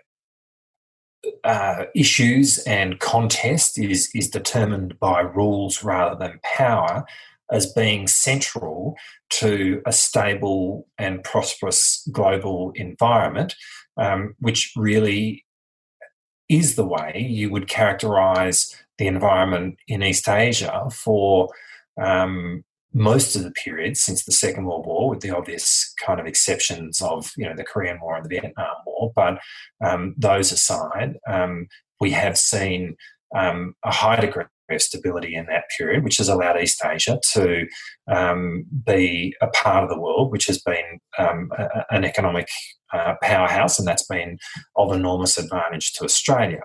[1.44, 7.04] uh, issues and contest is is determined by rules rather than power
[7.50, 8.96] as being central
[9.28, 13.54] to a stable and prosperous global environment,
[13.98, 15.44] um, which really
[16.48, 21.48] is the way you would characterize the environment in East Asia for
[22.00, 26.26] um, most of the period since the Second World War, with the obvious kind of
[26.26, 29.12] exceptions of you know the Korean War and the Vietnam War.
[29.14, 29.38] But
[29.84, 31.66] um, those aside, um,
[32.00, 32.96] we have seen
[33.34, 37.66] um, a high degree of stability in that period, which has allowed East Asia to
[38.10, 42.48] um, be a part of the world which has been um, a, an economic
[42.92, 44.38] uh, powerhouse, and that's been
[44.76, 46.60] of enormous advantage to Australia.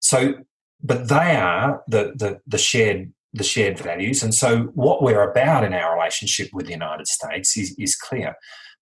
[0.00, 0.34] So,
[0.82, 4.22] but they are the, the, the shared the shared values.
[4.22, 8.34] And so, what we're about in our relationship with the United States is, is clear.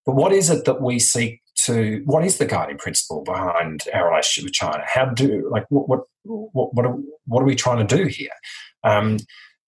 [0.05, 2.03] But what is it that we seek to?
[2.05, 4.83] What is the guiding principle behind our relationship with China?
[4.87, 8.31] How do like what what what what are, what are we trying to do here?
[8.85, 9.19] Um,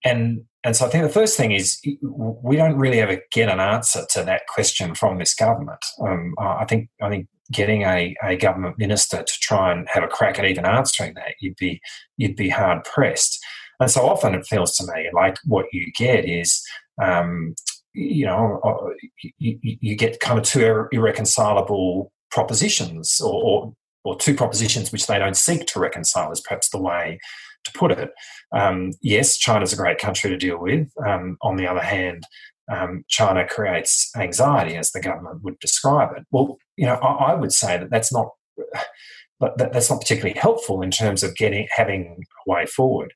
[0.03, 3.59] and and so I think the first thing is we don't really ever get an
[3.59, 5.83] answer to that question from this government.
[5.99, 10.07] Um, I think I think getting a, a government minister to try and have a
[10.07, 11.79] crack at even answering that, you'd be
[12.17, 13.34] you'd be hard pressed.
[13.79, 16.63] And so often it feels to me like what you get is,
[17.01, 17.55] um,
[17.93, 18.93] you know, uh,
[19.39, 25.17] you, you, get kind of two irreconcilable propositions or, or, or, two propositions which they
[25.17, 27.19] don't seek to reconcile, is perhaps the way
[27.63, 28.11] to put it.
[28.53, 30.89] Um, yes, China's a great country to deal with.
[31.05, 32.25] Um, on the other hand,
[32.71, 36.23] um, China creates anxiety, as the government would describe it.
[36.31, 38.29] Well, you know, I, I would say that that's not
[39.39, 43.13] but that, that's not particularly helpful in terms of getting having a way forward.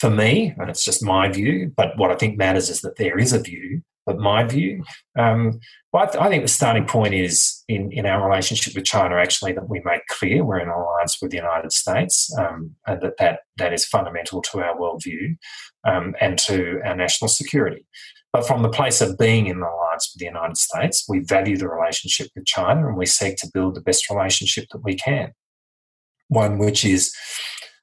[0.00, 3.18] For me, and it's just my view, but what I think matters is that there
[3.18, 3.82] is a view.
[4.06, 4.84] But my view,
[5.18, 5.60] um,
[5.96, 9.68] th- I, think the starting point is in, in our relationship with China actually that
[9.68, 13.72] we make clear we're in alliance with the United States, um, and that, that that
[13.72, 15.36] is fundamental to our worldview
[15.84, 17.86] um, and to our national security.
[18.34, 21.68] But from the place of being in alliance with the United States, we value the
[21.68, 25.32] relationship with China and we seek to build the best relationship that we can.
[26.28, 27.14] One which is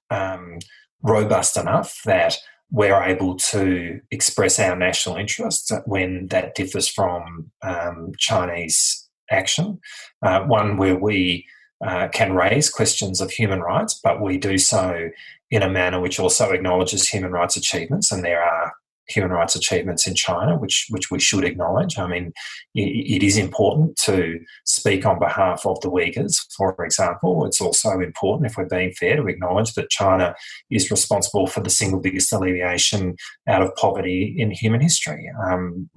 [0.09, 0.59] um,
[1.03, 2.37] robust enough that
[2.71, 9.79] we're able to express our national interests when that differs from um, Chinese action.
[10.21, 11.45] Uh, one where we
[11.85, 15.09] uh, can raise questions of human rights, but we do so
[15.49, 18.71] in a manner which also acknowledges human rights achievements, and there are
[19.11, 21.97] human rights achievements in China, which which we should acknowledge.
[21.97, 22.31] I mean,
[22.73, 27.45] it, is important to speak on behalf of the Uyghurs, for example.
[27.45, 30.35] It's also important, if we're being fair, to acknowledge that China
[30.69, 33.15] is responsible for the single biggest alleviation
[33.47, 35.29] out of poverty in human history.
[35.49, 35.89] Um,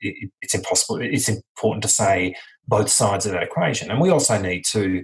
[0.00, 1.00] it's impossible.
[1.00, 2.34] It's important to say
[2.68, 5.02] both sides of that equation, and we also need to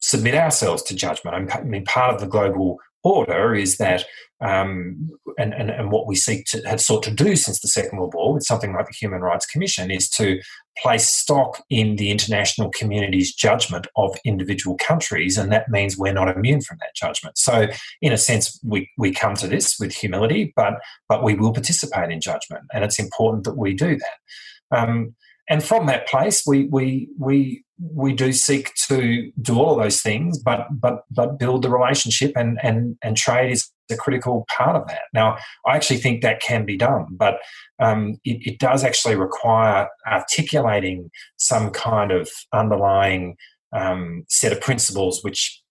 [0.00, 1.52] submit ourselves to judgment.
[1.52, 4.04] I mean, part of the global order is that,
[4.40, 7.98] um, and, and, and what we seek to have sought to do since the Second
[7.98, 10.40] World War with something like the Human Rights Commission is to
[10.78, 16.34] place stock in the international community's judgment of individual countries, and that means we're not
[16.34, 17.36] immune from that judgment.
[17.38, 17.66] So,
[18.00, 20.74] in a sense, we, we come to this with humility, but
[21.08, 24.78] but we will participate in judgment, and it's important that we do that.
[24.78, 25.14] Um,
[25.48, 30.02] and from that place, we we we we do seek to do all of those
[30.02, 34.76] things, but but but build the relationship and and and trade is a critical part
[34.76, 35.02] of that.
[35.14, 37.38] Now, I actually think that can be done, but
[37.78, 43.36] um, it, it, does actually require articulating some kind of underlying
[43.72, 45.62] um, set of principles which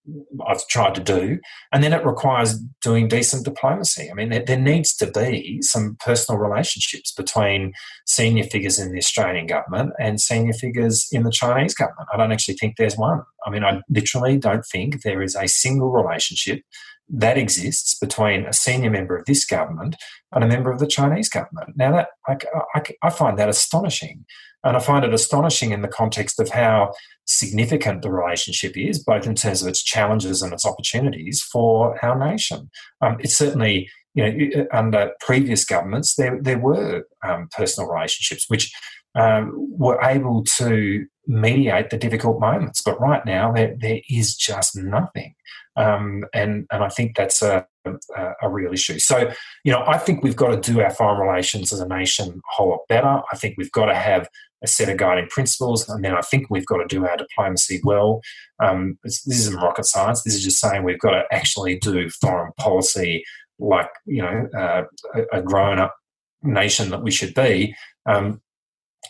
[0.46, 1.38] I've tried to do.
[1.72, 4.08] And then it requires doing decent diplomacy.
[4.10, 7.72] I mean, there, there, needs to be some personal relationships between
[8.06, 12.08] senior figures in the Australian government and senior figures in the Chinese government.
[12.12, 13.20] I don't actually think there's one.
[13.46, 16.62] I mean, I literally don't think there is a single relationship
[17.08, 19.96] that exists between a senior member of this government
[20.32, 21.70] and a member of the Chinese government.
[21.76, 22.36] Now, that I,
[22.74, 24.24] I, I find that astonishing.
[24.64, 26.92] And I find it astonishing in the context of how
[27.26, 32.18] significant the relationship is, both in terms of its challenges and its opportunities for our
[32.18, 32.68] nation.
[33.00, 38.72] Um, it's certainly, you know, under previous governments, there, there were um, personal relationships which
[39.14, 42.82] um, were able to mediate the difficult moments.
[42.82, 45.34] But right now, there, there is just nothing.
[45.78, 48.98] Um, and, and I think that's a, a, a, real issue.
[48.98, 49.30] So,
[49.62, 52.40] you know, I think we've got to do our foreign relations as a nation a
[52.52, 53.22] whole lot better.
[53.32, 54.28] I think we've got to have
[54.62, 57.80] a set of guiding principles, and then I think we've got to do our diplomacy
[57.84, 58.20] well.
[58.60, 60.24] Um, this, isn't rocket science.
[60.24, 63.24] This is just saying we've got to actually do foreign policy
[63.60, 64.82] like you know uh,
[65.14, 65.94] a, a grown up
[66.42, 67.74] nation that we should be.
[68.06, 68.40] Um,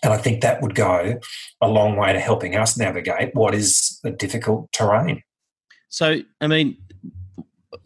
[0.03, 1.19] and I think that would go
[1.61, 5.23] a long way to helping us navigate what is a difficult terrain.
[5.89, 6.77] So, I mean,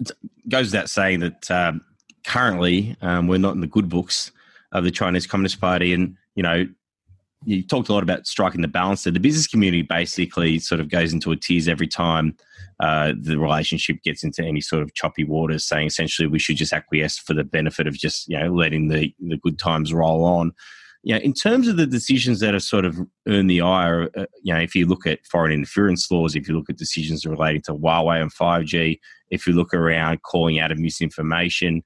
[0.01, 0.13] it
[0.49, 1.83] goes without saying that um,
[2.25, 4.33] currently um, we're not in the good books
[4.73, 6.67] of the Chinese Communist Party, and you know
[7.45, 9.13] you talked a lot about striking the balance there.
[9.13, 12.37] The business community basically sort of goes into a tears every time
[12.81, 16.73] uh, the relationship gets into any sort of choppy waters, saying essentially we should just
[16.73, 20.53] acquiesce for the benefit of just you know letting the the good times roll on.
[21.05, 24.27] You know, in terms of the decisions that have sort of earned the ire, uh,
[24.43, 27.63] you know, if you look at foreign interference laws, if you look at decisions relating
[27.63, 31.83] to Huawei and 5G, if you look around calling out of misinformation,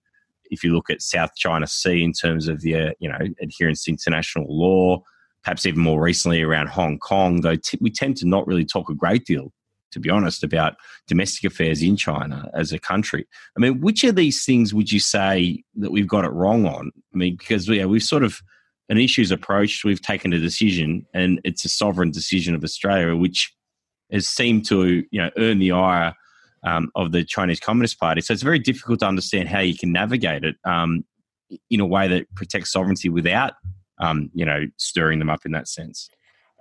[0.50, 3.84] if you look at South China Sea in terms of the uh, you know adherence
[3.84, 5.02] to international law,
[5.42, 8.90] perhaps even more recently around Hong Kong, though t- we tend to not really talk
[8.90, 9.52] a great deal,
[9.92, 10.74] to be honest, about
[11.06, 13.26] domestic affairs in China as a country.
[13.56, 16.90] I mean, which of these things would you say that we've got it wrong on?
[17.14, 18.40] I mean, because yeah, we've sort of
[18.88, 23.52] an issue's approached, we've taken a decision, and it's a sovereign decision of Australia, which
[24.12, 26.14] has seemed to you know earn the ire
[26.64, 28.20] um, of the Chinese Communist Party.
[28.20, 31.04] So it's very difficult to understand how you can navigate it um,
[31.70, 33.52] in a way that protects sovereignty without
[33.98, 36.08] um, you know, stirring them up in that sense?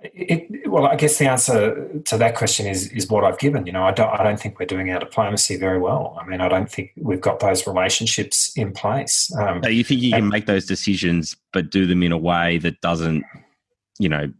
[0.02, 3.66] It, well, I guess the answer to that question is is what I've given.
[3.66, 6.18] You know, I don't I don't think we're doing our diplomacy very well.
[6.20, 9.32] I mean, I don't think we've got those relationships in place.
[9.38, 12.58] Um, so you think you can make those decisions, but do them in a way
[12.58, 13.24] that doesn't,
[13.98, 14.30] you know,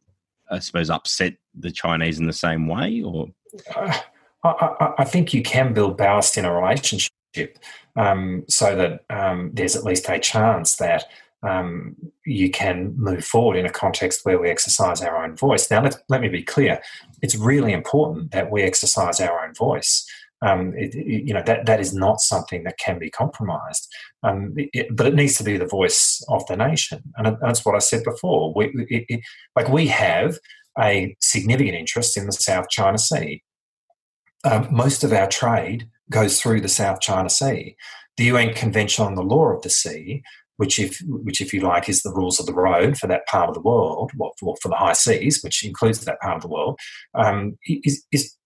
[0.50, 3.28] I suppose upset the Chinese in the same way, or?
[3.74, 3.98] Uh,
[4.44, 7.10] I, I, think you can build ballast in a relationship
[7.96, 11.06] um, so that um, there's at least a chance that
[11.46, 15.70] um, you can move forward in a context where we exercise our own voice.
[15.70, 16.80] Now, let, let me be clear
[17.22, 20.06] it's really important that we exercise our own voice.
[20.42, 23.88] Um, it, it, you know that that is not something that can be compromised,
[24.22, 27.74] um, it, but it needs to be the voice of the nation, and that's what
[27.74, 28.52] I said before.
[28.54, 29.18] We,
[29.56, 30.38] like we have
[30.78, 33.42] a significant interest in the South China Sea.
[34.44, 37.74] Um, most of our trade goes through the South China Sea.
[38.18, 40.22] The UN Convention on the Law of the Sea
[40.56, 43.48] which if which if you like is the rules of the road for that part
[43.48, 46.48] of the world, well, for, for the high seas, which includes that part of the
[46.48, 46.78] world,
[47.14, 48.36] um, is, is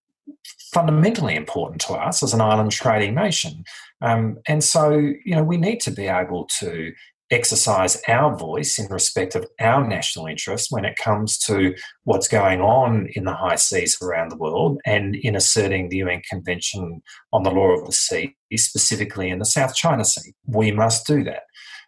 [0.72, 3.64] fundamentally important to us as an island trading nation.
[4.02, 6.92] Um, and so, you know, we need to be able to
[7.30, 12.60] exercise our voice in respect of our national interests when it comes to what's going
[12.60, 17.44] on in the high seas around the world and in asserting the UN Convention on
[17.44, 20.32] the Law of the Sea, specifically in the South China Sea.
[20.46, 21.42] We must do that.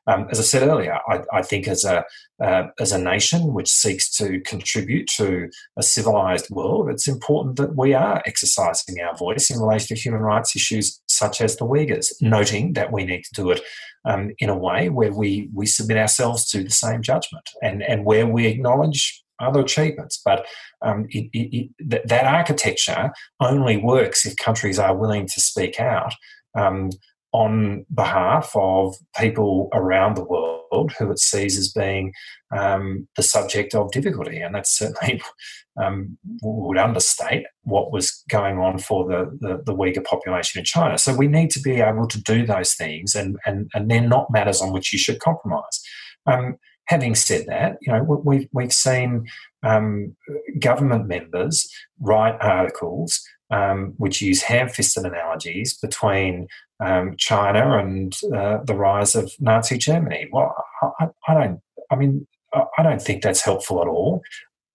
[0.06, 2.04] Um, as I said earlier, I, I think as a
[2.42, 7.76] uh, as a nation which seeks to contribute to a civilized world, it's important that
[7.76, 12.08] we are exercising our voice in relation to human rights issues such as the Uyghurs,
[12.20, 13.60] noting that we need to do it
[14.04, 18.04] um, in a way where we we submit ourselves to the same judgment and and
[18.04, 20.20] where we acknowledge other achievements.
[20.24, 20.46] But
[20.82, 23.10] um, it, it, it, that architecture
[23.40, 26.14] only works if countries are willing to speak out.
[26.56, 26.90] Um,
[27.32, 32.12] on behalf of people around the world who it sees as being
[32.56, 34.38] um, the subject of difficulty.
[34.38, 35.20] And that certainly
[35.82, 40.98] um, would understate what was going on for the, the, the, Uyghur population in China.
[40.98, 44.30] So we need to be able to do those things, and, and, and they're not
[44.30, 45.82] matters on which you should compromise.
[46.26, 49.26] Um, having said that, you know, we've, we've seen
[49.62, 50.14] um,
[50.58, 56.48] government members write articles um, which use ham-fisted analogies between
[56.82, 60.28] um, China and uh, the rise of Nazi Germany.
[60.32, 60.54] Well,
[61.00, 61.60] I, I, don't.
[61.90, 64.22] I mean, I don't think that's helpful at all.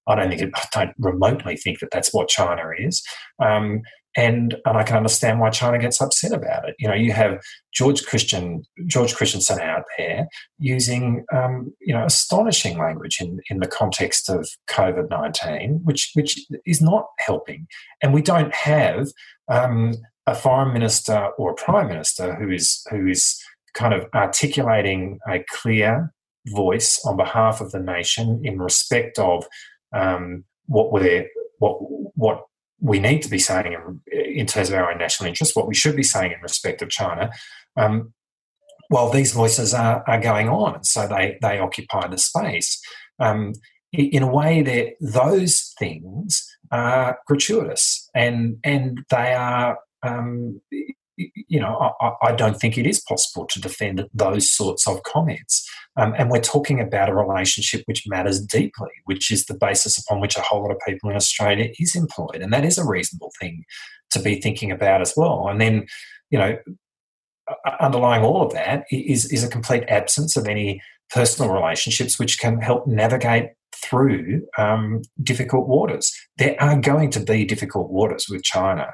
[0.08, 0.42] I don't think.
[0.42, 3.04] It, I don't remotely think that that's what China is.
[3.40, 3.82] Um,
[4.16, 6.76] and and I can understand why China gets upset about it.
[6.80, 7.40] You know, you have
[7.74, 13.68] George Christian George Christensen out there using um, you know astonishing language in in the
[13.68, 17.68] context of COVID nineteen, which which is not helping,
[18.02, 19.08] and we don't have
[19.50, 19.94] um,
[20.28, 23.42] a foreign minister or a prime minister who is who is
[23.74, 26.14] kind of articulating a clear
[26.48, 29.46] voice on behalf of the nation in respect of
[29.94, 31.28] um, what we're
[31.60, 31.78] what
[32.16, 32.44] what
[32.80, 35.74] we need to be saying in, in, terms of our own national interest, what we
[35.74, 37.32] should be saying in respect of China,
[37.76, 38.14] um,
[38.90, 42.80] while these voices are, are going on, so they they occupy the space.
[43.20, 43.54] Um,
[43.94, 50.62] in a way, that those things are gratuitous and and they are um,
[51.18, 55.68] you know, I, I, don't think it is possible to defend those sorts of comments.
[55.96, 60.22] Um, and we're talking about a relationship which matters deeply, which is the basis upon
[60.22, 62.42] which a whole lot of people in Australia is employed.
[62.42, 63.64] And that is a reasonable thing
[64.12, 65.48] to be thinking about as well.
[65.48, 65.88] And then,
[66.30, 66.58] you know,
[67.80, 72.62] underlying all of that is, is a complete absence of any personal relationships which can
[72.62, 73.52] help navigate
[73.90, 76.12] through um, difficult waters.
[76.38, 78.88] There are going to be difficult waters with China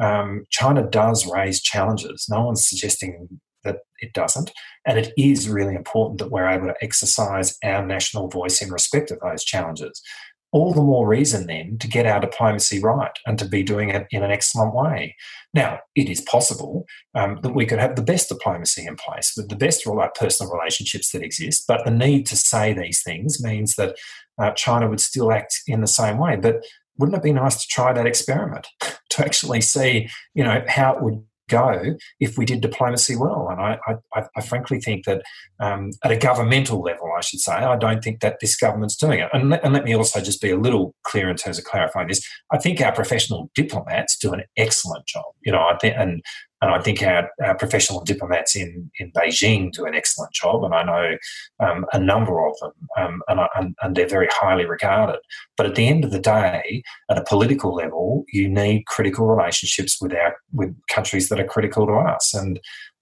[0.00, 2.26] um, China does raise challenges.
[2.28, 3.28] No one's suggesting
[3.64, 4.50] that it doesn't.
[4.86, 9.10] And it is really important that we're able to exercise our national voice in respect
[9.10, 10.00] of those challenges.
[10.52, 14.06] All the more reason then to get our diplomacy right and to be doing it
[14.10, 15.16] in an excellent way.
[15.54, 19.48] Now, it is possible um, that we could have the best diplomacy in place with
[19.48, 19.86] the best
[20.18, 23.96] personal relationships that exist, but the need to say these things means that
[24.40, 26.36] uh, China would still act in the same way.
[26.36, 26.64] But
[26.98, 28.68] wouldn't it be nice to try that experiment
[29.10, 33.48] to actually see, you know, how it would go if we did diplomacy well.
[33.50, 33.78] And I,
[34.14, 35.22] I, I frankly think that
[35.58, 39.20] um, at a governmental level, I should say, I don't think that this government's doing
[39.20, 39.28] it.
[39.32, 42.26] And and let me also just be a little clear in terms of clarifying this.
[42.52, 45.26] I think our professional diplomats do an excellent job.
[45.44, 46.22] You know, I think, and
[46.62, 50.74] and I think our, our, professional diplomats in, in Beijing do an excellent job, and
[50.74, 51.16] I know
[51.60, 55.20] um, a number of them, um, and, I, and, and, they're very highly regarded.
[55.56, 59.98] But at the end of the day, at a political level, you need critical relationships
[60.00, 62.60] with our with countries that are critical to us, and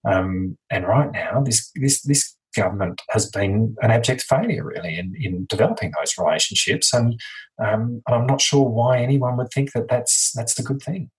[0.08, 5.14] um, and right now, this this this government has been an abject failure, really, in,
[5.20, 7.20] in developing those relationships, and,
[7.59, 11.11] um, and I'm not sure why anyone would think that that's that's a good thing.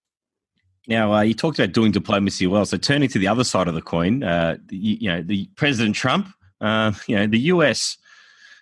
[0.89, 2.65] Now, uh, you talked about doing diplomacy well.
[2.65, 6.27] So, turning to the other side of the coin, uh, you, know, the President Trump,
[6.59, 7.95] uh, you know, the US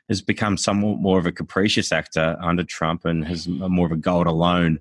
[0.10, 3.98] has become somewhat more of a capricious actor under Trump and has more of a
[3.98, 4.80] goal alone.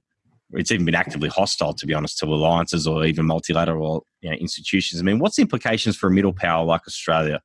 [0.52, 4.36] It's even been actively hostile, to be honest, to alliances or even multilateral you know,
[4.36, 5.00] institutions.
[5.00, 7.40] I mean, what's the implications for a middle power like Australia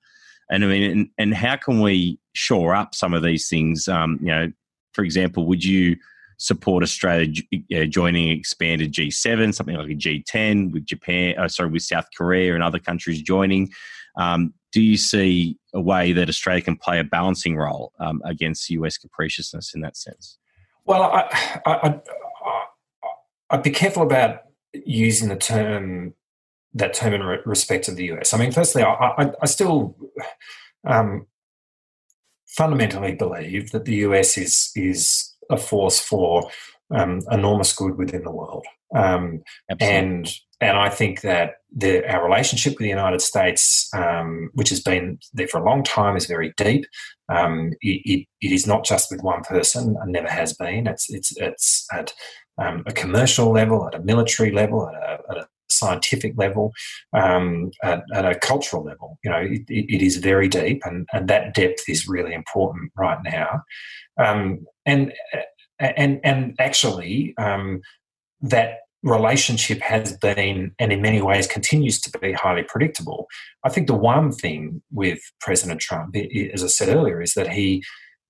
[0.49, 3.87] And I mean, and, and how can we shore up some of these things?
[3.87, 4.51] Um, you know,
[4.93, 5.95] for example, would you
[6.41, 7.31] support Australia
[7.75, 12.55] uh, joining expanded G7, something like a G10 with Japan, uh, sorry, with South Korea
[12.55, 13.69] and other countries joining?
[14.17, 18.69] Um, do you see a way that Australia can play a balancing role um, against
[18.71, 20.39] US capriciousness in that sense?
[20.85, 21.29] Well, I,
[21.65, 22.01] I,
[23.51, 24.39] I, would be careful about
[24.73, 26.15] using the term
[26.73, 28.33] that term in respect of the US.
[28.33, 29.95] I mean, firstly, I, I, I still
[30.87, 31.27] um,
[32.47, 36.49] fundamentally believe that the US is is a force for
[36.93, 39.43] um, enormous good within the world, um,
[39.79, 44.79] and and I think that the, our relationship with the United States, um, which has
[44.79, 46.85] been there for a long time, is very deep.
[47.29, 50.85] Um, it, it, it is not just with one person, and never has been.
[50.87, 52.13] It's it's it's at
[52.57, 56.73] um, a commercial level, at a military level, at a, at a scientific level,
[57.13, 59.17] um, at, at, a cultural level.
[59.23, 63.19] You know, it, it is very deep, and, and that depth is really important right
[63.23, 63.63] now.
[64.19, 65.13] Um, and
[65.79, 67.81] and and actually, um,
[68.41, 73.27] that relationship has been, and in many ways continues to be, highly predictable.
[73.63, 76.15] I think the one thing with President Trump,
[76.53, 77.83] as I said earlier, is that he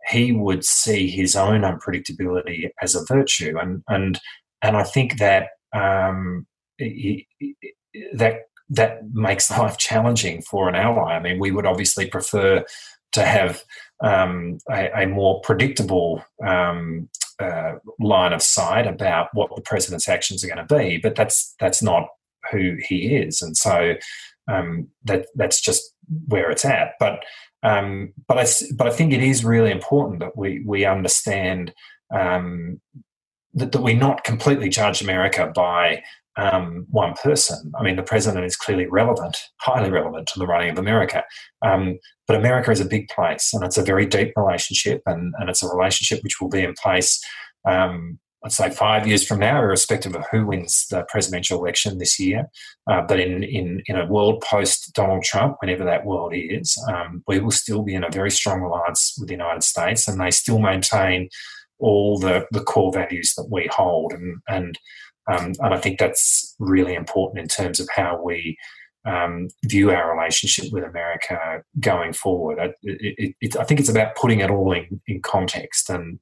[0.07, 4.19] he would see his own unpredictability as a virtue, and and
[4.61, 6.45] and I think that um,
[8.13, 11.13] that that makes life challenging for an ally.
[11.13, 12.63] I mean, we would obviously prefer
[13.13, 13.63] to have
[14.01, 17.09] um, a, a, more predictable um,
[17.39, 21.53] uh, line of sight about what the president's actions are going to be, but that's
[21.59, 22.07] that's not
[22.51, 23.93] who he is, and so
[24.51, 25.93] um, that that's just
[26.27, 26.93] where it's at.
[26.99, 27.19] But
[27.63, 31.73] um, but I but I think it is really important that we we understand
[32.13, 32.79] um,
[33.53, 36.01] that, that we not completely judge America by
[36.41, 37.71] um, one person.
[37.79, 41.23] I mean, the president is clearly relevant, highly relevant to the running of America.
[41.61, 45.49] Um, but America is a big place and it's a very deep relationship, and, and
[45.49, 47.21] it's a relationship which will be in place,
[47.67, 52.19] um, let's say, five years from now, irrespective of who wins the presidential election this
[52.19, 52.45] year.
[52.89, 57.23] Uh, but in, in, in a world post Donald Trump, whenever that world is, um,
[57.27, 60.31] we will still be in a very strong alliance with the United States, and they
[60.31, 61.29] still maintain
[61.77, 64.13] all the, the core values that we hold.
[64.13, 64.79] And, and
[65.31, 68.57] um, and I think that's really important in terms of how we
[69.05, 72.59] um, view our relationship with America going forward.
[72.59, 76.19] I, it, it, I think it's about putting it all in, in context and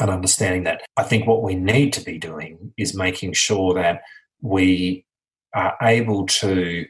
[0.00, 0.82] and understanding that.
[0.96, 4.02] I think what we need to be doing is making sure that
[4.40, 5.06] we
[5.54, 6.84] are able to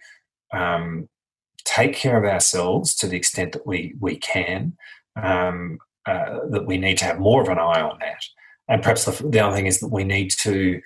[0.52, 1.08] um,
[1.64, 4.76] take care of ourselves to the extent that we we can.
[5.22, 8.22] Um, uh, that we need to have more of an eye on that.
[8.68, 10.80] And perhaps the, the other thing is that we need to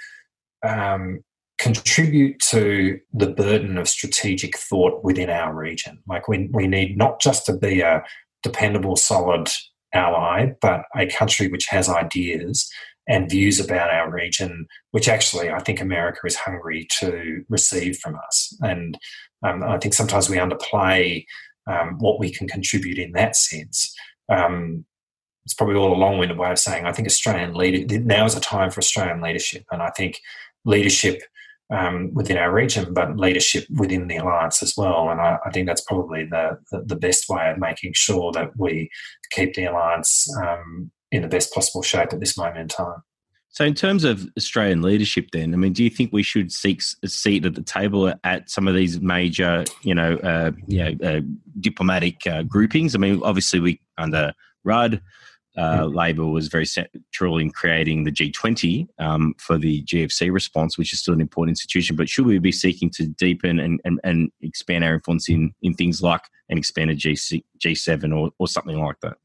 [0.66, 1.20] um,
[1.58, 5.98] contribute to the burden of strategic thought within our region.
[6.08, 8.02] Like we, we need not just to be a
[8.42, 9.50] dependable, solid
[9.92, 12.70] ally, but a country which has ideas
[13.08, 18.14] and views about our region, which actually I think America is hungry to receive from
[18.14, 18.56] us.
[18.60, 18.96] And
[19.44, 21.24] um, I think sometimes we underplay
[21.66, 23.94] um, what we can contribute in that sense.
[24.30, 24.84] Um,
[25.44, 28.40] it's probably all a long-winded way of saying I think Australian leader now is a
[28.40, 30.20] time for Australian leadership, and I think
[30.64, 31.22] leadership
[31.70, 35.10] um, within our region, but leadership within the alliance as well.
[35.10, 38.50] And I, I think that's probably the, the, the best way of making sure that
[38.56, 38.90] we
[39.30, 43.02] keep the alliance um, in the best possible shape at this moment in time.
[43.52, 46.82] So, in terms of Australian leadership, then, I mean, do you think we should seek
[47.02, 51.08] a seat at the table at some of these major, you know, uh, you know,
[51.08, 51.20] uh,
[51.58, 52.94] diplomatic uh, groupings?
[52.94, 54.32] I mean, obviously, we under
[54.62, 55.00] Rudd,
[55.56, 60.92] uh, Labor was very central in creating the G20 um, for the GFC response, which
[60.92, 61.96] is still an important institution.
[61.96, 65.74] But should we be seeking to deepen and, and, and expand our influence in, in
[65.74, 69.16] things like an expanded G, G7 or, or something like that?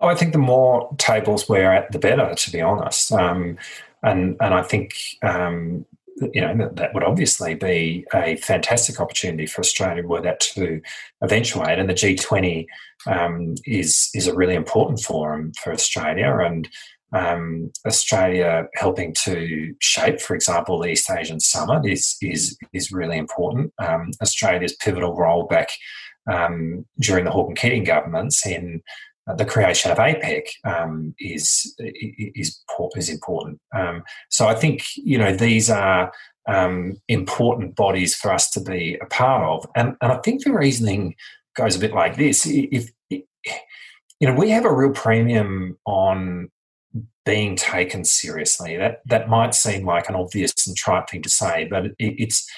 [0.00, 3.12] Oh, I think the more tables we're at, the better, to be honest.
[3.12, 3.56] Um,
[4.02, 5.86] and and I think um,
[6.32, 10.80] you know that, would obviously be a fantastic opportunity for Australia were that to
[11.22, 11.78] eventuate.
[11.78, 12.66] And the G20
[13.06, 16.68] um, is is a really important forum for Australia, and
[17.12, 23.18] um, Australia helping to shape, for example, the East Asian Summit is is is really
[23.18, 23.72] important.
[23.78, 25.68] Um, Australia's pivotal role back
[26.30, 28.82] um, during the Hawke and Keating governments in
[29.36, 32.60] the creation of APEC um, is is
[32.96, 33.60] is important.
[33.74, 36.12] Um, so I think you know these are
[36.48, 40.52] um, important bodies for us to be a part of, and and I think the
[40.52, 41.14] reasoning
[41.56, 43.22] goes a bit like this: if, if
[44.20, 46.50] you know we have a real premium on
[47.24, 48.76] being taken seriously.
[48.76, 52.48] That that might seem like an obvious and trite thing to say, but it, it's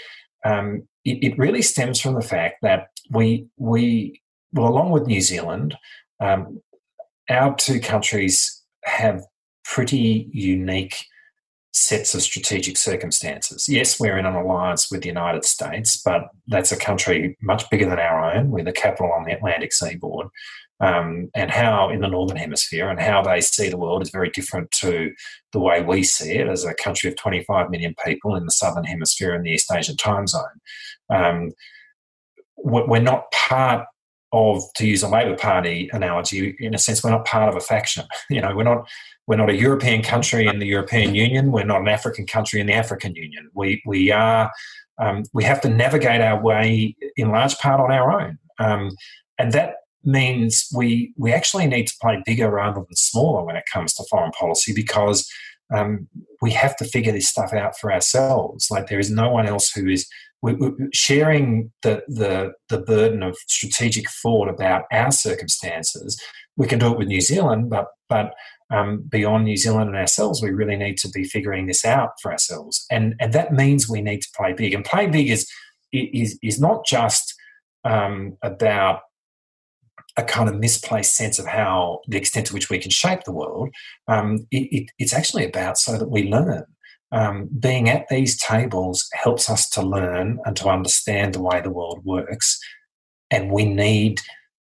[0.44, 4.20] um, it, it really stems from the fact that we we
[4.52, 5.76] well, along with New Zealand,
[6.24, 6.60] um,
[7.28, 9.22] our two countries have
[9.64, 11.06] pretty unique
[11.72, 13.68] sets of strategic circumstances.
[13.68, 17.88] Yes, we're in an alliance with the United States, but that's a country much bigger
[17.88, 20.28] than our own, with a capital on the Atlantic seaboard.
[20.80, 24.28] Um, and how in the Northern Hemisphere and how they see the world is very
[24.30, 25.12] different to
[25.52, 28.84] the way we see it as a country of 25 million people in the Southern
[28.84, 30.60] Hemisphere and the East Asian time zone.
[31.10, 31.52] Um,
[32.56, 33.86] we're not part
[34.34, 37.60] of, to use a Labor Party analogy, in a sense, we're not part of a
[37.60, 38.04] faction.
[38.30, 38.88] You know, we're not
[39.26, 41.52] we're not a European country in the European Union.
[41.52, 43.48] We're not an African country in the African Union.
[43.54, 44.50] We we are
[44.98, 48.90] um, we have to navigate our way in large part on our own, um,
[49.38, 53.64] and that means we we actually need to play bigger rather than smaller when it
[53.72, 55.28] comes to foreign policy because
[55.74, 56.08] um,
[56.42, 58.70] we have to figure this stuff out for ourselves.
[58.70, 60.06] Like there is no one else who is
[60.52, 66.20] we, sharing the, the the burden of strategic thought about our circumstances.
[66.56, 68.34] We can do it with New Zealand, but but
[68.70, 72.30] um, beyond New Zealand and ourselves, we really need to be figuring this out for
[72.30, 74.74] ourselves, and and that means we need to play big.
[74.74, 75.50] And play big is
[75.92, 77.34] is is not just
[77.84, 79.00] um, about
[80.16, 83.32] a kind of misplaced sense of how the extent to which we can shape the
[83.32, 83.70] world.
[84.06, 86.64] Um, it, it, it's actually about so that we learn.
[87.14, 91.70] Um, being at these tables helps us to learn and to understand the way the
[91.70, 92.58] world works,
[93.30, 94.20] and we need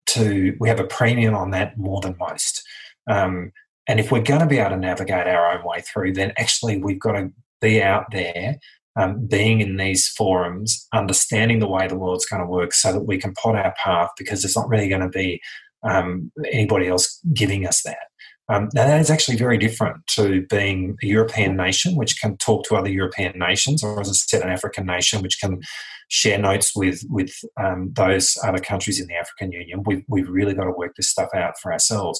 [0.07, 0.55] to.
[0.59, 2.63] We have a premium on that more than most.
[3.07, 3.51] Um,
[3.87, 6.77] and if we're going to be able to navigate our own way through, then actually
[6.77, 7.31] we've got to
[7.61, 8.57] be out there,
[8.95, 13.03] um, being in these forums, understanding the way the world's going to work so that
[13.03, 15.41] we can plot our path because there's not really going to be
[15.83, 18.08] um, anybody else giving us that.
[18.49, 22.63] Um, now, that is actually very different to being a European nation, which can talk
[22.65, 25.61] to other European nations, or as I said, an African nation, which can
[26.09, 27.31] share notes with with
[27.61, 29.83] um, those other countries in the African Union.
[29.85, 32.19] We've, we've really got to work this stuff out for ourselves.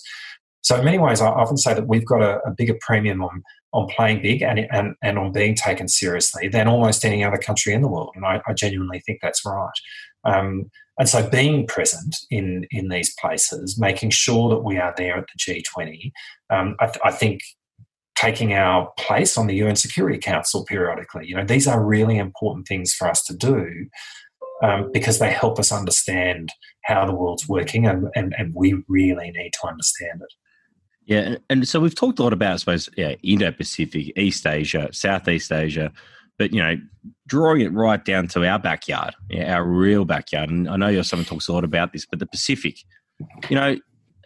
[0.62, 3.44] So in many ways, I often say that we've got a, a bigger premium on
[3.72, 7.74] on playing big and, and and on being taken seriously than almost any other country
[7.74, 9.72] in the world, and I, I genuinely think that's right.
[10.26, 10.70] Um,
[11.00, 15.26] and so, being present in in these places, making sure that we are there at
[15.34, 16.12] the G20,
[16.50, 17.42] um, I, th- I think
[18.16, 21.26] taking our place on the UN Security Council periodically.
[21.26, 23.86] You know, these are really important things for us to do
[24.62, 26.50] um, because they help us understand
[26.84, 30.34] how the world's working, and, and, and we really need to understand it.
[31.06, 35.52] Yeah, and so we've talked a lot about, I suppose, yeah, Indo-Pacific, East Asia, Southeast
[35.52, 35.92] Asia,
[36.40, 36.78] but you know,
[37.28, 39.14] drawing it right down to our backyard,
[39.46, 40.50] our real backyard.
[40.50, 42.78] And I know you're someone talks a lot about this, but the Pacific,
[43.50, 43.76] you know,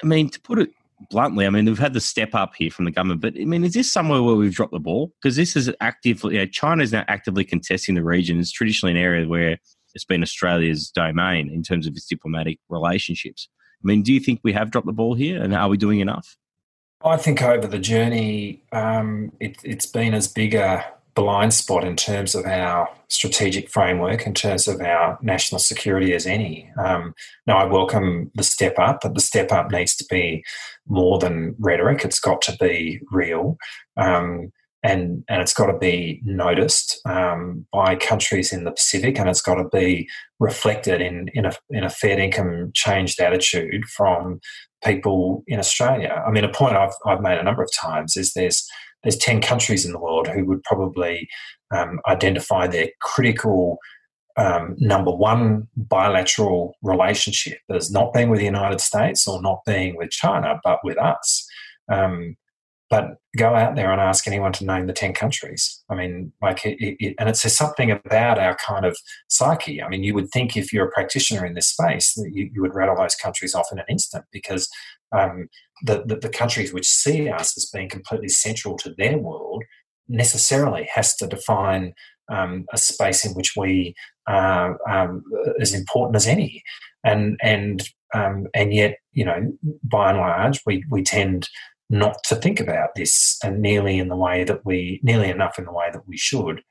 [0.02, 0.70] I mean, to put it
[1.10, 3.66] bluntly, I mean, we've had the step up here from the government, but I mean,
[3.66, 5.12] is this somewhere where we've dropped the ball?
[5.22, 8.40] Because this is actively, you know, China is now actively contesting the region.
[8.40, 9.58] It's traditionally an area where
[9.96, 13.50] it's been Australia's domain in terms of its diplomatic relationships.
[13.84, 16.00] I mean, do you think we have dropped the ball here, and are we doing
[16.00, 16.38] enough?
[17.04, 20.86] I think over the journey, um, it, it's been as big a
[21.16, 26.26] blind spot in terms of our strategic framework, in terms of our national security as
[26.26, 26.70] any.
[26.84, 27.14] Um,
[27.46, 30.44] now, I welcome the step up, but the step up needs to be
[30.88, 32.04] more than rhetoric.
[32.04, 33.58] It's got to be real.
[33.98, 34.52] Um,
[34.86, 39.42] and, and it's got to be noticed um, by countries in the Pacific, and it's
[39.42, 40.10] got to be
[40.42, 44.42] reflected in, in, a, in a fair income changed attitude from
[44.84, 46.22] people in Australia.
[46.28, 48.68] I mean, a point I've, I've made a number of times is there's
[49.04, 51.28] there's ten countries in the world who would probably
[51.76, 53.78] um, identify their critical
[54.38, 59.96] um, number one bilateral relationship as not being with the United States or not being
[59.96, 61.48] with China, but with us.
[61.92, 62.36] Um,
[62.90, 65.84] but go out there and ask anyone to name the 10 countries.
[65.90, 68.96] I mean, like, it, it, and it says something about our kind of
[69.30, 69.82] psyche.
[69.82, 72.62] I mean, you would think if you're a practitioner in this space that you, you
[72.62, 74.70] would rattle those countries off in an instant because
[75.12, 75.48] um,
[75.84, 79.64] the, the, the countries which see us as being completely central to their world
[80.08, 81.94] necessarily has to define
[82.32, 83.94] um, a space in which we
[84.28, 85.24] are um,
[85.60, 86.64] as important as any.
[87.04, 89.54] And, and, um, and yet, you know,
[89.84, 91.50] by and large, we, we tend
[91.90, 95.66] not to think about this and nearly in the way that we nearly enough in
[95.66, 96.62] the way that we should.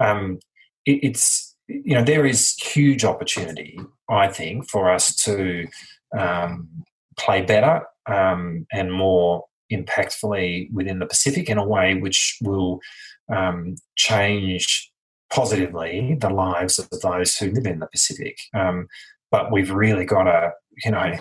[0.00, 0.40] Um,
[0.84, 5.66] it, it's you know there is huge opportunity I think for us to
[6.18, 6.68] um,
[7.16, 12.80] play better um, and more impactfully within the Pacific in a way which will
[13.34, 14.90] um, change
[15.32, 18.36] positively the lives of those who live in the Pacific.
[18.54, 18.86] Um,
[19.30, 20.52] but we've really got to
[20.84, 21.12] you know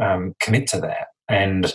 [0.00, 1.72] um, commit to that and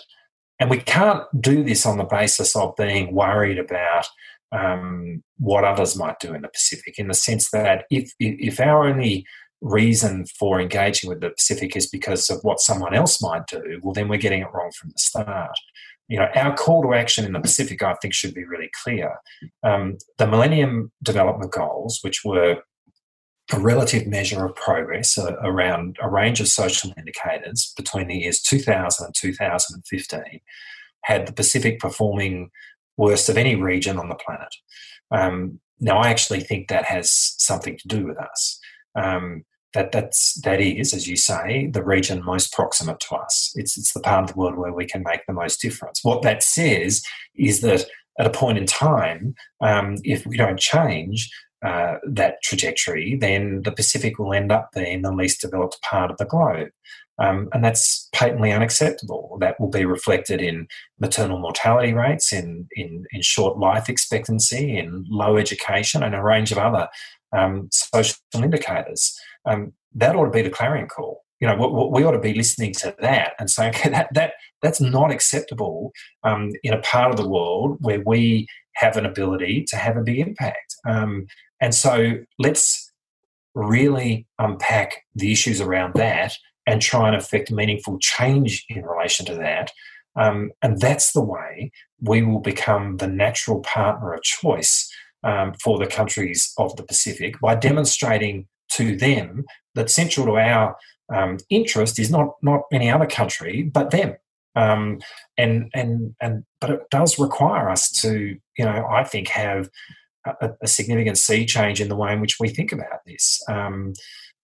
[0.59, 4.07] and we can't do this on the basis of being worried about
[4.53, 8.87] um, what others might do in the Pacific, in the sense that if if our
[8.87, 9.25] only
[9.63, 13.93] reason for engaging with the Pacific is because of what someone else might do, well,
[13.93, 15.55] then we're getting it wrong from the start.
[16.09, 19.15] You know, our call to action in the Pacific, I think, should be really clear.
[19.63, 22.57] Um, the Millennium Development Goals, which were
[23.51, 28.41] a relative measure of progress uh, around a range of social indicators between the years
[28.41, 30.41] 2000 and 2015,
[31.03, 32.49] had the Pacific performing
[32.97, 34.53] worst of any region on the planet.
[35.11, 38.59] Um, now, I actually think that has something to do with us.
[38.95, 39.43] Um,
[39.73, 43.51] that that's that is, as you say, the region most proximate to us.
[43.55, 46.03] It's it's the part of the world where we can make the most difference.
[46.03, 47.03] What that says
[47.35, 47.85] is that
[48.19, 51.29] at a point in time, um, if we don't change
[51.65, 56.17] uh, that trajectory, then the Pacific will end up being the least developed part of
[56.17, 56.69] the globe.
[57.19, 59.37] Um, and that's patently unacceptable.
[59.39, 60.67] That will be reflected in
[60.99, 66.51] maternal mortality rates, in, in, in short life expectancy, in low education, and a range
[66.51, 66.89] of other
[67.35, 69.17] um, social indicators.
[69.45, 71.23] Um, that ought to be the clarion call.
[71.39, 74.33] You know, we, we ought to be listening to that and saying, okay, that, that
[74.61, 75.91] that's not acceptable
[76.23, 80.01] um, in a part of the world where we have an ability to have a
[80.01, 80.75] big impact.
[80.87, 81.27] Um,
[81.61, 82.91] and so let's
[83.55, 86.33] really unpack the issues around that
[86.65, 89.71] and try and affect meaningful change in relation to that.
[90.15, 91.71] Um, and that's the way
[92.01, 94.91] we will become the natural partner of choice
[95.23, 99.45] um, for the countries of the Pacific by demonstrating to them
[99.75, 100.75] that central to our
[101.13, 104.15] um, interest is not not any other country but them.
[104.55, 104.99] Um,
[105.37, 109.69] and and and but it does require us to, you know, I think have
[110.25, 113.41] a, a significant sea change in the way in which we think about this.
[113.49, 113.93] Um,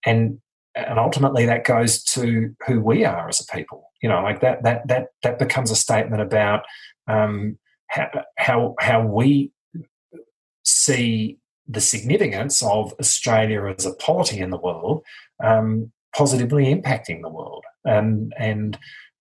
[0.05, 0.39] and
[0.75, 3.91] and ultimately that goes to who we are as a people.
[4.01, 6.63] You know, like that that that that becomes a statement about
[7.07, 7.57] um,
[7.88, 9.51] how how how we
[10.63, 11.39] see
[11.70, 15.03] the significance of Australia as a polity in the world
[15.43, 17.63] um, positively impacting the world.
[17.86, 18.78] And and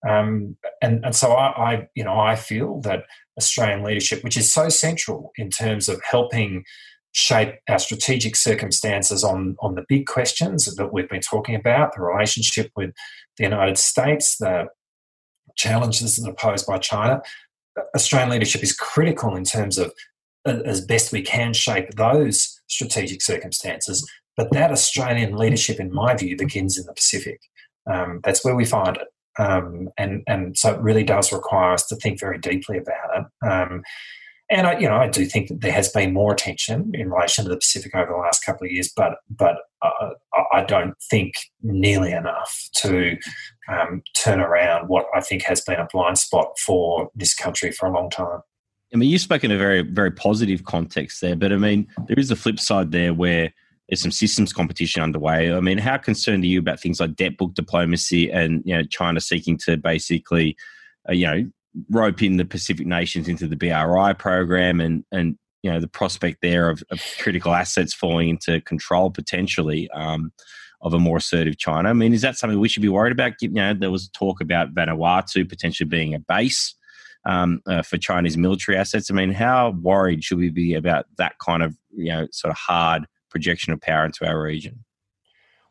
[0.08, 3.04] um, and and so I, I, you know I feel that
[3.38, 6.64] Australian leadership, which is so central in terms of helping
[7.12, 12.02] shape our strategic circumstances on, on the big questions that we've been talking about the
[12.02, 12.92] relationship with
[13.36, 14.66] the United States, the
[15.56, 17.20] challenges that are posed by China.
[17.94, 19.92] Australian leadership is critical in terms of,
[20.48, 24.08] as best we can, shape those strategic circumstances.
[24.36, 27.40] But that Australian leadership, in my view, begins in the Pacific.
[27.90, 29.08] Um, that's where we find it.
[29.38, 33.46] Um, and, and so it really does require us to think very deeply about it.
[33.48, 33.82] Um,
[34.50, 37.44] and I, you know, I do think that there has been more attention in relation
[37.44, 40.10] to the Pacific over the last couple of years, but but uh,
[40.52, 43.16] I don't think nearly enough to
[43.68, 47.88] um, turn around what I think has been a blind spot for this country for
[47.88, 48.40] a long time.
[48.92, 52.18] I mean, you spoke in a very very positive context there, but I mean, there
[52.18, 53.52] is a flip side there where
[53.88, 55.52] there's some systems competition underway.
[55.52, 58.82] I mean, how concerned are you about things like debt book diplomacy and you know
[58.84, 60.56] China seeking to basically,
[61.08, 61.50] uh, you know,
[61.90, 66.38] rope in the Pacific nations into the BRI program and and you know the prospect
[66.42, 70.32] there of, of critical assets falling into control potentially um,
[70.82, 71.88] of a more assertive China.
[71.88, 73.32] I mean, is that something we should be worried about?
[73.40, 76.74] You know, there was talk about Vanuatu potentially being a base
[77.24, 79.10] um, uh, for Chinese military assets.
[79.10, 82.56] I mean, how worried should we be about that kind of you know sort of
[82.56, 84.84] hard projection of power into our region?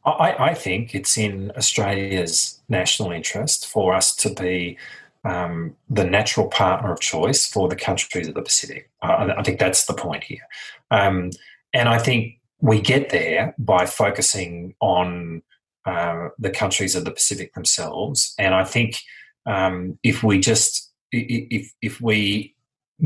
[0.05, 4.77] I, I think it's in Australia's national interest for us to be
[5.25, 8.89] um, the natural partner of choice for the countries of the Pacific.
[9.01, 10.47] Uh, I think that's the point here.
[10.91, 11.31] Um,
[11.73, 15.41] and I think we get there by focusing on
[15.85, 18.33] uh, the countries of the Pacific themselves.
[18.39, 18.99] And I think
[19.45, 22.55] um, if we just if if we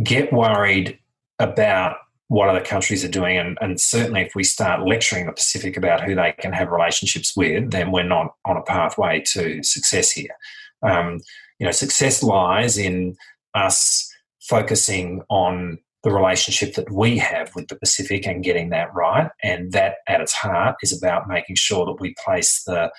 [0.04, 0.98] get worried
[1.40, 1.98] about
[2.28, 6.02] what other countries are doing, and, and certainly if we start lecturing the Pacific about
[6.02, 10.34] who they can have relationships with, then we're not on a pathway to success here.
[10.82, 11.20] Um,
[11.60, 13.18] you know, success lies in
[13.54, 19.30] us focusing on the relationship that we have with the Pacific and getting that right.
[19.44, 22.92] And that, at its heart, is about making sure that we place the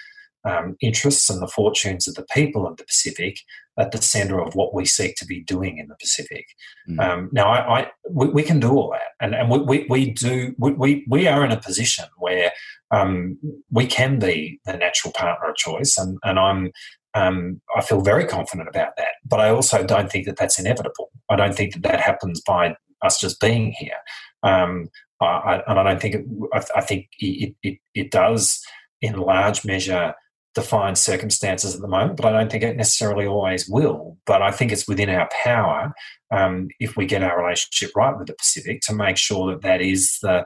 [0.45, 3.39] um, interests and the fortunes of the people of the Pacific
[3.79, 6.47] at the center of what we seek to be doing in the Pacific.
[6.89, 7.01] Mm.
[7.01, 10.11] Um, now, I, I we, we, can do all that, and, and we, we, we
[10.11, 10.55] do.
[10.59, 12.53] We, we are in a position where
[12.91, 13.39] um,
[13.71, 16.73] we can be the natural partner of choice, and, and I'm
[17.15, 19.15] um, I feel very confident about that.
[19.25, 21.11] But I also don't think that that's inevitable.
[21.31, 23.97] I don't think that that happens by us just being here.
[24.43, 24.89] Um,
[25.21, 28.61] I, and I don't think it, I, I think it, it, it does
[29.01, 30.15] in large measure
[30.55, 34.19] define circumstances at the moment, but I don't think it necessarily always will.
[34.27, 35.93] But I think it's within our power,
[36.31, 39.81] um, if we get our relationship right with the Pacific, to make sure that that
[39.81, 40.45] is the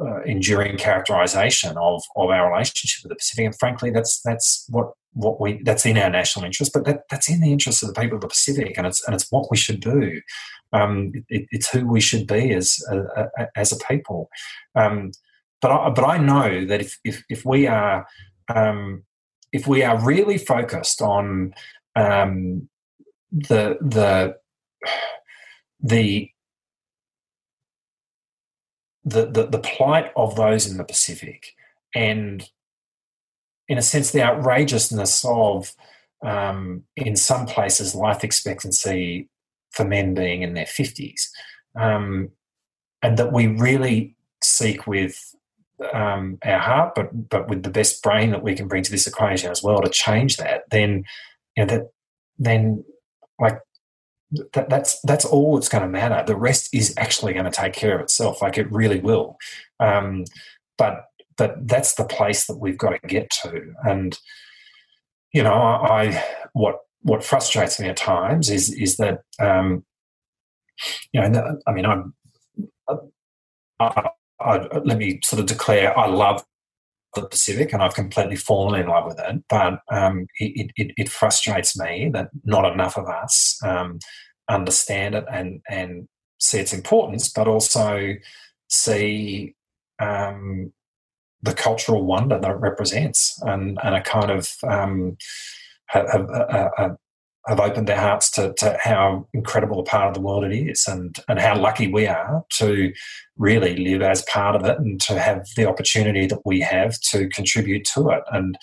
[0.00, 3.46] uh, enduring characterization of of our relationship with the Pacific.
[3.46, 7.28] And frankly, that's that's what what we that's in our national interest, but that, that's
[7.28, 9.56] in the interest of the people of the Pacific, and it's and it's what we
[9.56, 10.20] should do.
[10.72, 12.98] Um, it, it's who we should be as a,
[13.36, 14.28] a as a people.
[14.76, 15.10] Um,
[15.60, 18.06] but I, but I know that if if, if we are
[18.54, 19.02] um,
[19.52, 21.54] if we are really focused on
[21.96, 22.68] um,
[23.32, 24.36] the the
[25.80, 26.30] the
[29.04, 31.54] the, the, the plight of those in the Pacific
[31.94, 32.50] and
[33.66, 35.74] in a sense the outrageousness of
[36.22, 39.30] um, in some places life expectancy
[39.70, 41.28] for men being in their 50s
[41.74, 42.30] um,
[43.02, 45.34] and that we really seek with
[45.92, 49.06] um, our heart but but with the best brain that we can bring to this
[49.06, 51.04] equation as well to change that then
[51.56, 51.90] you know that
[52.38, 52.84] then
[53.40, 53.58] like
[54.52, 56.22] that, that's that's all that's going to matter.
[56.26, 58.42] The rest is actually going to take care of itself.
[58.42, 59.38] Like it really will.
[59.80, 60.24] Um,
[60.76, 61.04] but
[61.36, 63.72] but that's the place that we've got to get to.
[63.84, 64.18] And
[65.32, 69.84] you know, I, I what what frustrates me at times is is that um,
[71.12, 72.14] you know, I mean, I'm.
[73.80, 74.10] I,
[74.40, 76.44] I, let me sort of declare I love
[77.14, 79.42] the Pacific, and I've completely fallen in love with it.
[79.48, 83.98] But um, it, it, it, frustrates me that not enough of us um,
[84.48, 86.08] understand it and and
[86.38, 88.14] see its importance, but also
[88.68, 89.54] see
[90.00, 90.72] um,
[91.42, 95.16] the cultural wonder that it represents, and and a kind of um,
[95.94, 96.88] uh, uh,
[97.48, 100.86] have opened their hearts to, to how incredible a part of the world it is
[100.86, 102.92] and, and how lucky we are to
[103.36, 107.28] really live as part of it and to have the opportunity that we have to
[107.30, 108.22] contribute to it.
[108.32, 108.58] And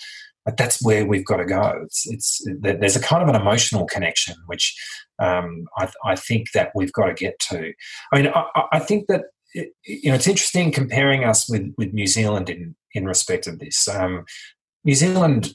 [0.56, 1.80] that's where we've got to go.
[1.84, 4.74] It's, it's there's a kind of an emotional connection which
[5.18, 7.72] um, I, I, think that we've got to get to.
[8.12, 9.24] I mean, I, I think that
[9.54, 13.88] you know it's interesting comparing us with with New Zealand in in respect of this.
[13.88, 14.24] Um,
[14.84, 15.54] New Zealand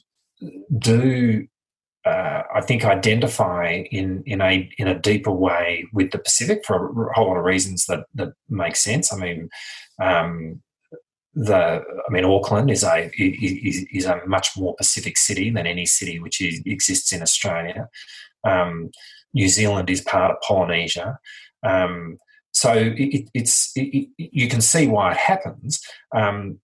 [0.76, 1.46] do
[2.04, 7.10] uh, I think identify in in a in a deeper way with the Pacific for
[7.10, 9.12] a whole lot of reasons that that make sense.
[9.12, 9.48] I mean,
[10.00, 10.60] um,
[11.34, 15.86] the I mean Auckland is a is, is, a much more Pacific city than any
[15.86, 17.88] city which is, exists in Australia.
[18.44, 18.90] Um,
[19.32, 21.18] New Zealand is part of Polynesia.
[21.62, 22.18] Um,
[22.50, 25.80] so it, it's it, you can see why it happens.
[26.14, 26.58] Um,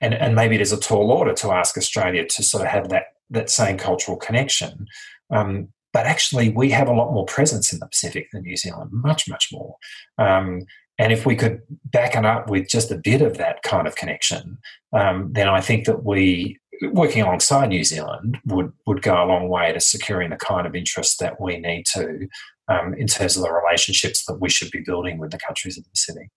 [0.00, 2.88] and, and maybe it is a tall order to ask Australia to sort of have
[2.90, 4.86] that that same cultural connection.
[5.30, 8.90] Um, but actually, we have a lot more presence in the Pacific than New Zealand,
[8.92, 9.76] much, much more.
[10.18, 10.62] Um,
[10.98, 13.96] and if we could back it up with just a bit of that kind of
[13.96, 14.58] connection,
[14.92, 16.58] um, then I think that we,
[16.92, 20.74] working alongside New Zealand, would would go a long way to securing the kind of
[20.74, 22.28] interest that we need to
[22.68, 25.84] um, in terms of the relationships that we should be building with the countries of
[25.84, 26.28] the Pacific.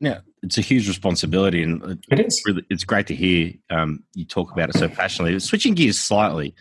[0.00, 2.42] Yeah, it's a huge responsibility, and it is.
[2.46, 5.38] Really, it's great to hear um, you talk about it so passionately.
[5.40, 6.54] Switching gears slightly,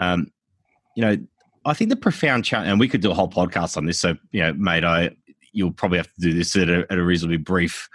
[0.00, 0.30] um,
[0.94, 1.16] you know,
[1.64, 3.98] I think the profound challenge, and we could do a whole podcast on this.
[3.98, 5.10] So, you know, mate, I
[5.52, 7.88] you'll probably have to do this at a, at a reasonably brief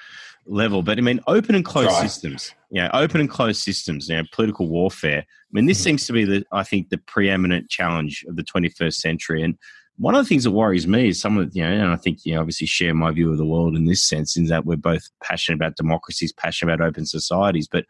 [0.46, 0.82] level.
[0.82, 2.02] But I mean, open and closed Try.
[2.04, 5.20] systems, you know, open and closed systems, you know, political warfare.
[5.20, 5.84] I mean, this mm-hmm.
[5.84, 9.58] seems to be the I think the preeminent challenge of the 21st century, and
[9.98, 12.26] one of the things that worries me is some of you know, and I think
[12.26, 14.78] you know, obviously share my view of the world in this sense, in that we're
[14.78, 17.86] both passionate about democracies, passionate about open societies, but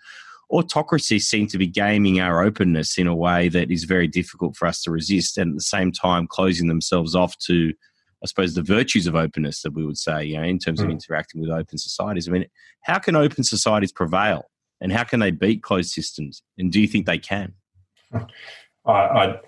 [0.49, 4.67] autocracies seem to be gaming our openness in a way that is very difficult for
[4.67, 7.73] us to resist, and at the same time closing themselves off to,
[8.23, 10.83] I suppose, the virtues of openness that we would say, you know, in terms mm.
[10.83, 10.93] of hmm.
[10.93, 12.29] interacting with open societies.
[12.29, 12.45] I mean,
[12.83, 14.45] how can open societies prevail,
[14.79, 16.41] and how can they beat closed systems?
[16.57, 17.53] And do you think they can?
[18.85, 19.39] I, I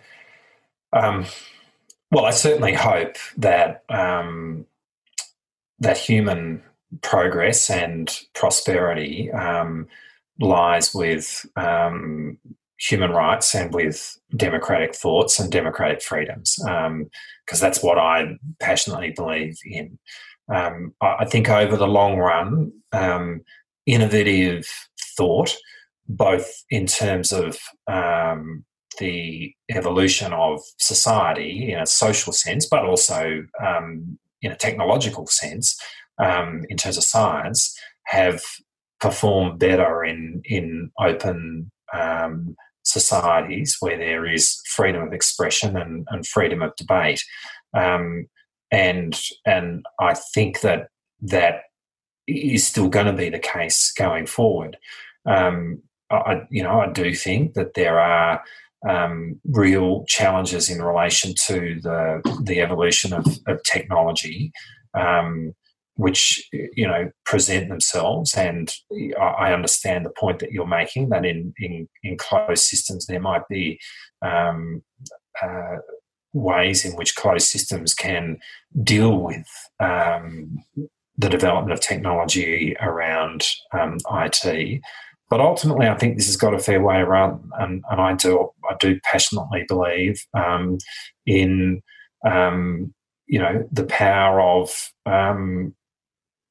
[0.91, 1.25] um
[2.11, 4.65] well, I certainly hope that um,
[5.79, 6.63] that human
[7.01, 9.87] progress and prosperity um,
[10.39, 12.37] lies with um,
[12.77, 17.09] human rights and with democratic thoughts and democratic freedoms, because um,
[17.59, 19.99] that's what I passionately believe in.
[20.51, 23.41] Um, I think over the long run, um,
[23.85, 24.67] innovative
[25.15, 25.55] thought,
[26.07, 28.65] both in terms of um,
[28.99, 35.79] the evolution of society in a social sense, but also um, in a technological sense,
[36.19, 38.41] um, in terms of science, have
[38.99, 46.27] performed better in in open um, societies where there is freedom of expression and, and
[46.27, 47.23] freedom of debate.
[47.73, 48.27] Um,
[48.71, 50.89] and and I think that
[51.21, 51.61] that
[52.27, 54.77] is still going to be the case going forward.
[55.25, 55.81] Um,
[56.11, 58.43] I, you know, I do think that there are
[58.87, 64.51] um, real challenges in relation to the the evolution of, of technology
[64.93, 65.53] um,
[65.95, 68.33] which you know present themselves.
[68.35, 68.73] And
[69.19, 73.47] I understand the point that you're making that in in, in closed systems there might
[73.49, 73.79] be
[74.21, 74.81] um,
[75.41, 75.77] uh,
[76.33, 78.37] ways in which closed systems can
[78.83, 79.47] deal with
[79.79, 80.63] um,
[81.17, 84.81] the development of technology around um, IT.
[85.29, 88.49] But ultimately, I think this has got a fair way around, and, and I do
[88.69, 90.79] I do passionately believe um,
[91.25, 91.81] in
[92.25, 92.93] um,
[93.27, 94.71] you know the power of
[95.05, 95.75] um,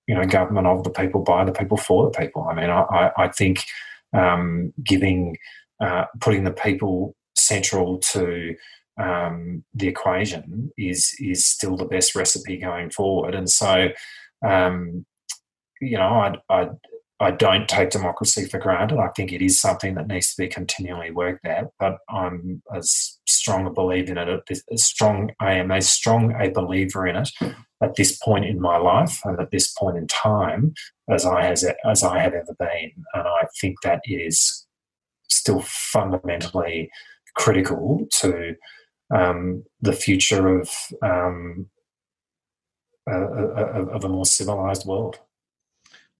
[0.06, 2.46] you know government of the people by the people for the people.
[2.48, 3.64] I mean, I, I think
[4.12, 5.36] um, giving
[5.80, 8.54] uh, putting the people central to
[9.00, 13.34] um, the equation is is still the best recipe going forward.
[13.34, 13.88] And so,
[14.46, 15.06] um,
[15.80, 16.68] you know, I, I
[17.20, 18.98] I don't take democracy for granted.
[18.98, 21.66] I think it is something that needs to be continually worked at.
[21.78, 24.60] But I'm as strong a believer in it.
[24.72, 27.30] As strong I am as strong a believer in it
[27.82, 30.74] at this point in my life and at this point in time
[31.10, 32.92] as I has as I have ever been.
[33.14, 34.66] And I think that is
[35.28, 36.90] still fundamentally
[37.36, 38.54] critical to
[39.14, 40.70] um, the future of
[41.02, 41.66] um,
[43.06, 45.18] of a more civilized world.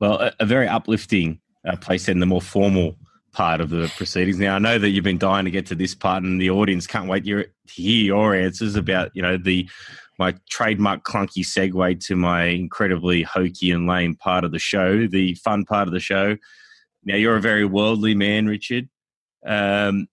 [0.00, 2.96] Well, a, a very uplifting uh, place and the more formal
[3.32, 4.38] part of the proceedings.
[4.38, 6.86] Now, I know that you've been dying to get to this part, and the audience
[6.86, 9.68] can't wait to hear your answers about you know the
[10.18, 15.34] my trademark clunky segue to my incredibly hokey and lame part of the show, the
[15.34, 16.36] fun part of the show.
[17.04, 18.88] Now, you're a very worldly man, Richard.
[19.46, 20.08] Um,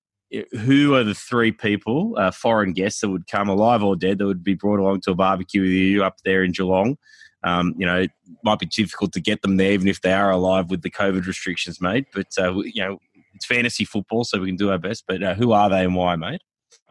[0.60, 4.26] who are the three people, uh, foreign guests that would come alive or dead, that
[4.26, 6.98] would be brought along to a barbecue with you up there in Geelong?
[7.46, 8.12] Um, you know, it
[8.44, 11.26] might be difficult to get them there, even if they are alive with the COVID
[11.26, 12.08] restrictions made.
[12.14, 13.00] But uh, you know,
[13.34, 15.06] it's fantasy football, so we can do our best.
[15.08, 16.42] But uh, who are they and why, mate?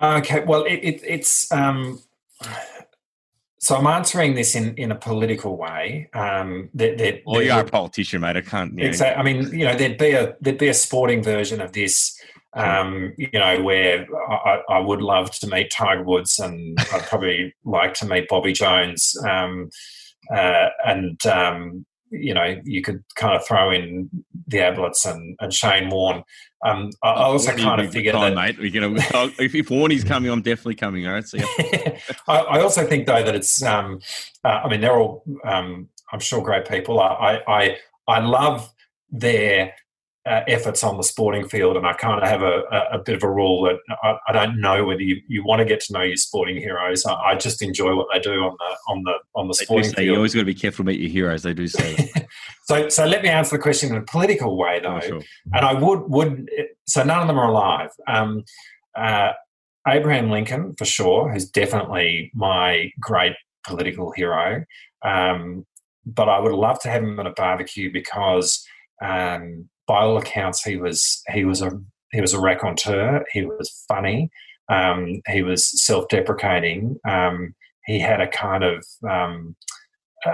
[0.01, 2.01] Okay, well, it, it, it's um,
[3.65, 6.11] so I'm answering this in, in a political way.
[6.13, 8.37] Um, that, that, well, you are a politician, mate.
[8.37, 8.79] I can't.
[8.79, 8.85] Yeah.
[8.85, 9.19] Exactly.
[9.19, 12.15] I mean, you know, there'd be a there'd be a sporting version of this.
[12.53, 17.53] Um, you know, where I, I, would love to meet Tiger Woods, and I'd probably
[17.65, 19.71] like to meet Bobby Jones, um,
[20.31, 24.09] uh, and um, you know, you could kind of throw in
[24.47, 26.22] the Abletts and, and Shane Warne.
[26.64, 28.95] Um, I, I also kind of figure that mate, we're gonna,
[29.39, 31.07] if, if Warney's coming, I'm definitely coming.
[31.07, 31.99] All right, so yeah.
[32.29, 34.01] I, I, also think though that it's, um,
[34.45, 37.01] uh, I mean, they're all, um, I'm sure, great people.
[37.01, 38.72] I, I, I love
[39.11, 39.75] their
[40.27, 43.14] uh, efforts on the sporting field, and I kind of have a, a, a bit
[43.14, 45.93] of a rule that I, I, don't know whether you, you want to get to
[45.93, 47.05] know your sporting heroes.
[47.05, 50.07] I, I just enjoy what they do on the on the on the sporting field.
[50.07, 51.43] You always got to be careful about your heroes.
[51.43, 52.11] They do say.
[52.64, 55.22] so so let me answer the question in a political way though, oh, sure.
[55.53, 56.49] and I would would
[56.87, 57.91] so none of them are alive.
[58.09, 58.45] Um,
[58.97, 59.33] uh,
[59.87, 63.35] Abraham Lincoln for sure, who's definitely my great
[63.66, 64.64] political hero.
[65.03, 65.66] Um,
[66.07, 68.66] but I would love to have him at a barbecue because
[69.03, 71.70] um, by all accounts, he was he was a
[72.12, 73.24] he was a raconteur.
[73.32, 74.30] He was funny.
[74.68, 76.97] Um, he was self-deprecating.
[77.07, 77.55] Um,
[77.85, 79.57] he had a kind of um,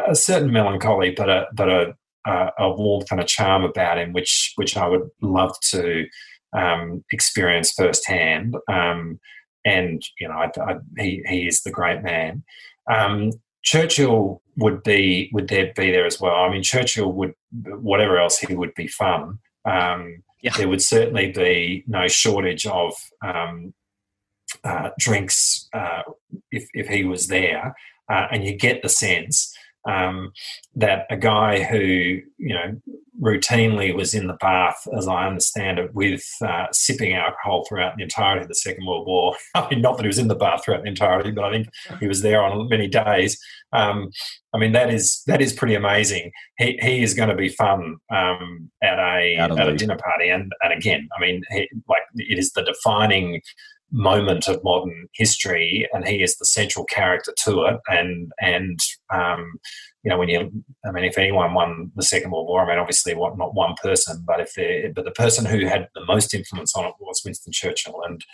[0.07, 1.95] a certain melancholy, but a but a,
[2.27, 6.07] a, a, warmth and a charm about him, which which I would love to
[6.53, 8.57] um, experience firsthand.
[8.71, 9.19] Um,
[9.65, 12.45] and you know, I, I, he he is the great man.
[12.91, 13.33] Um,
[13.63, 16.37] Churchill would be would there be there as well.
[16.37, 19.39] I mean, Churchill would whatever else he would be fun.
[19.65, 20.53] Um, yeah.
[20.57, 23.75] There would certainly be no shortage of um,
[24.65, 26.03] uh, drinks uh,
[26.51, 27.75] if if he was there,
[28.11, 29.55] uh, and you get the sense
[29.89, 30.33] um,
[30.75, 32.81] that a guy who you know
[33.21, 38.03] routinely was in the bath, as I understand it, with uh, sipping alcohol throughout the
[38.03, 39.35] entirety of the Second World War.
[39.55, 41.69] I mean, not that he was in the bath throughout the entirety, but I think
[42.01, 43.39] he was there on many days.
[43.73, 44.11] Um,
[44.53, 46.33] I mean, that is that is pretty amazing.
[46.59, 50.53] He, he is going to be fun um, at a at a dinner party, and
[50.63, 53.41] and again, I mean, he, like it is the defining
[53.93, 57.81] moment of modern history, and he is the central character to it.
[57.89, 58.79] And and
[59.13, 59.55] um,
[60.03, 60.51] you know, when you,
[60.87, 63.75] I mean, if anyone won the Second World War, I mean, obviously, what not one
[63.83, 67.23] person, but if they, but the person who had the most influence on it was
[67.25, 68.25] Winston Churchill, and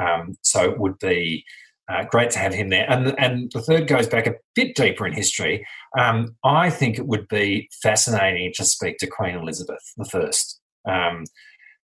[0.00, 1.44] um, so it would be.
[1.88, 2.84] Uh, great to have him there.
[2.90, 5.64] And, and the third goes back a bit deeper in history.
[5.96, 9.78] Um, I think it would be fascinating to speak to Queen Elizabeth
[10.12, 10.30] I.
[10.84, 11.22] Um,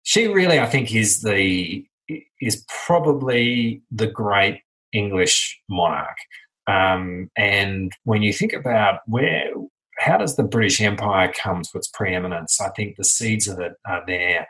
[0.03, 1.85] she really, I think, is the
[2.39, 4.61] is probably the great
[4.93, 6.17] English monarch.
[6.67, 9.51] Um, and when you think about where,
[9.97, 12.59] how does the British Empire come to its preeminence?
[12.59, 14.47] I think the seeds of it are there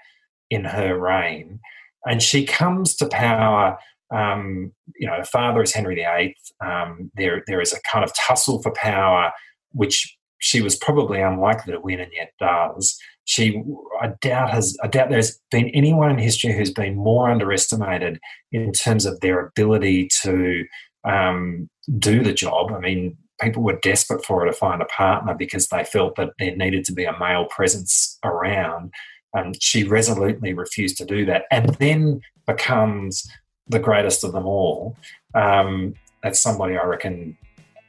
[0.49, 1.59] in her reign,
[2.05, 3.77] and she comes to power.
[4.13, 6.35] Um, you know, her father is Henry VIII.
[6.59, 9.31] Um, there, there is a kind of tussle for power,
[9.71, 12.99] which she was probably unlikely to win and yet does.
[13.25, 13.61] She,
[14.01, 18.19] I doubt has, I doubt there's been anyone in history who's been more underestimated
[18.51, 20.65] in terms of their ability to
[21.03, 22.71] um, do the job.
[22.71, 26.31] I mean, people were desperate for her to find a partner because they felt that
[26.39, 28.91] there needed to be a male presence around.
[29.33, 33.25] And she resolutely refused to do that, and then becomes
[33.67, 34.97] the greatest of them all.
[35.33, 37.37] Um, that's somebody I reckon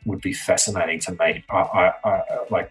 [0.06, 1.44] would be fascinating to meet.
[1.50, 2.70] I, I, I, like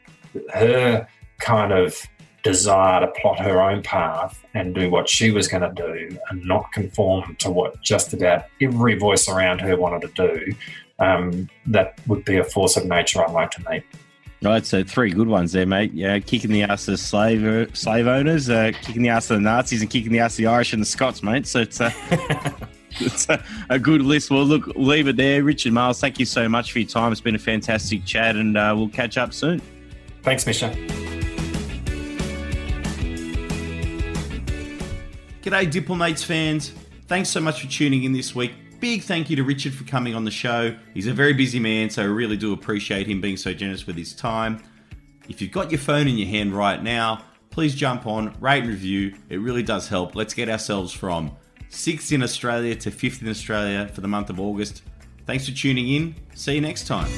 [0.54, 1.08] her
[1.40, 2.02] kind of
[2.44, 6.46] desire to plot her own path and do what she was going to do and
[6.46, 10.54] not conform to what just about every voice around her wanted to do.
[11.00, 13.84] Um, that would be a force of nature I'd like to meet.
[14.44, 15.94] Right, so three good ones there, mate.
[15.94, 19.82] Yeah, kicking the ass of slave slave owners, uh, kicking the ass of the Nazis,
[19.82, 21.46] and kicking the ass of the Irish and the Scots, mate.
[21.46, 21.92] So it's uh,
[23.00, 24.32] it's a, a, good list.
[24.32, 25.44] Well, look, leave it there.
[25.44, 26.00] Richard Marles.
[26.00, 27.12] thank you so much for your time.
[27.12, 29.62] It's been a fantastic chat, and uh, we'll catch up soon.
[30.24, 30.76] Thanks, Misha.
[35.42, 36.72] G'day, Diplomates fans.
[37.08, 38.54] Thanks so much for tuning in this week.
[38.80, 40.78] Big thank you to Richard for coming on the show.
[40.94, 43.98] He's a very busy man, so I really do appreciate him being so generous with
[43.98, 44.64] his time.
[45.30, 48.70] If you've got your phone in your hand right now, please jump on, rate and
[48.70, 49.16] review.
[49.30, 50.16] It really does help.
[50.16, 51.36] Let's get ourselves from
[51.70, 54.84] sixth in Australia to fifth in Australia for the month of August.
[55.26, 56.16] Thanks for tuning in.
[56.36, 57.10] See you next time.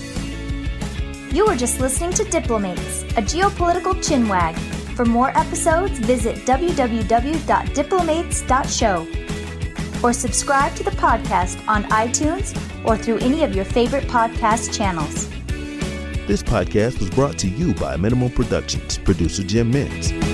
[1.33, 4.82] You were just listening to Diplomates, a geopolitical chinwag.
[4.95, 9.07] For more episodes, visit www.diplomates.show
[10.03, 15.27] or subscribe to the podcast on iTunes or through any of your favorite podcast channels.
[16.27, 20.32] This podcast was brought to you by Minimal Productions, producer Jim Mintz.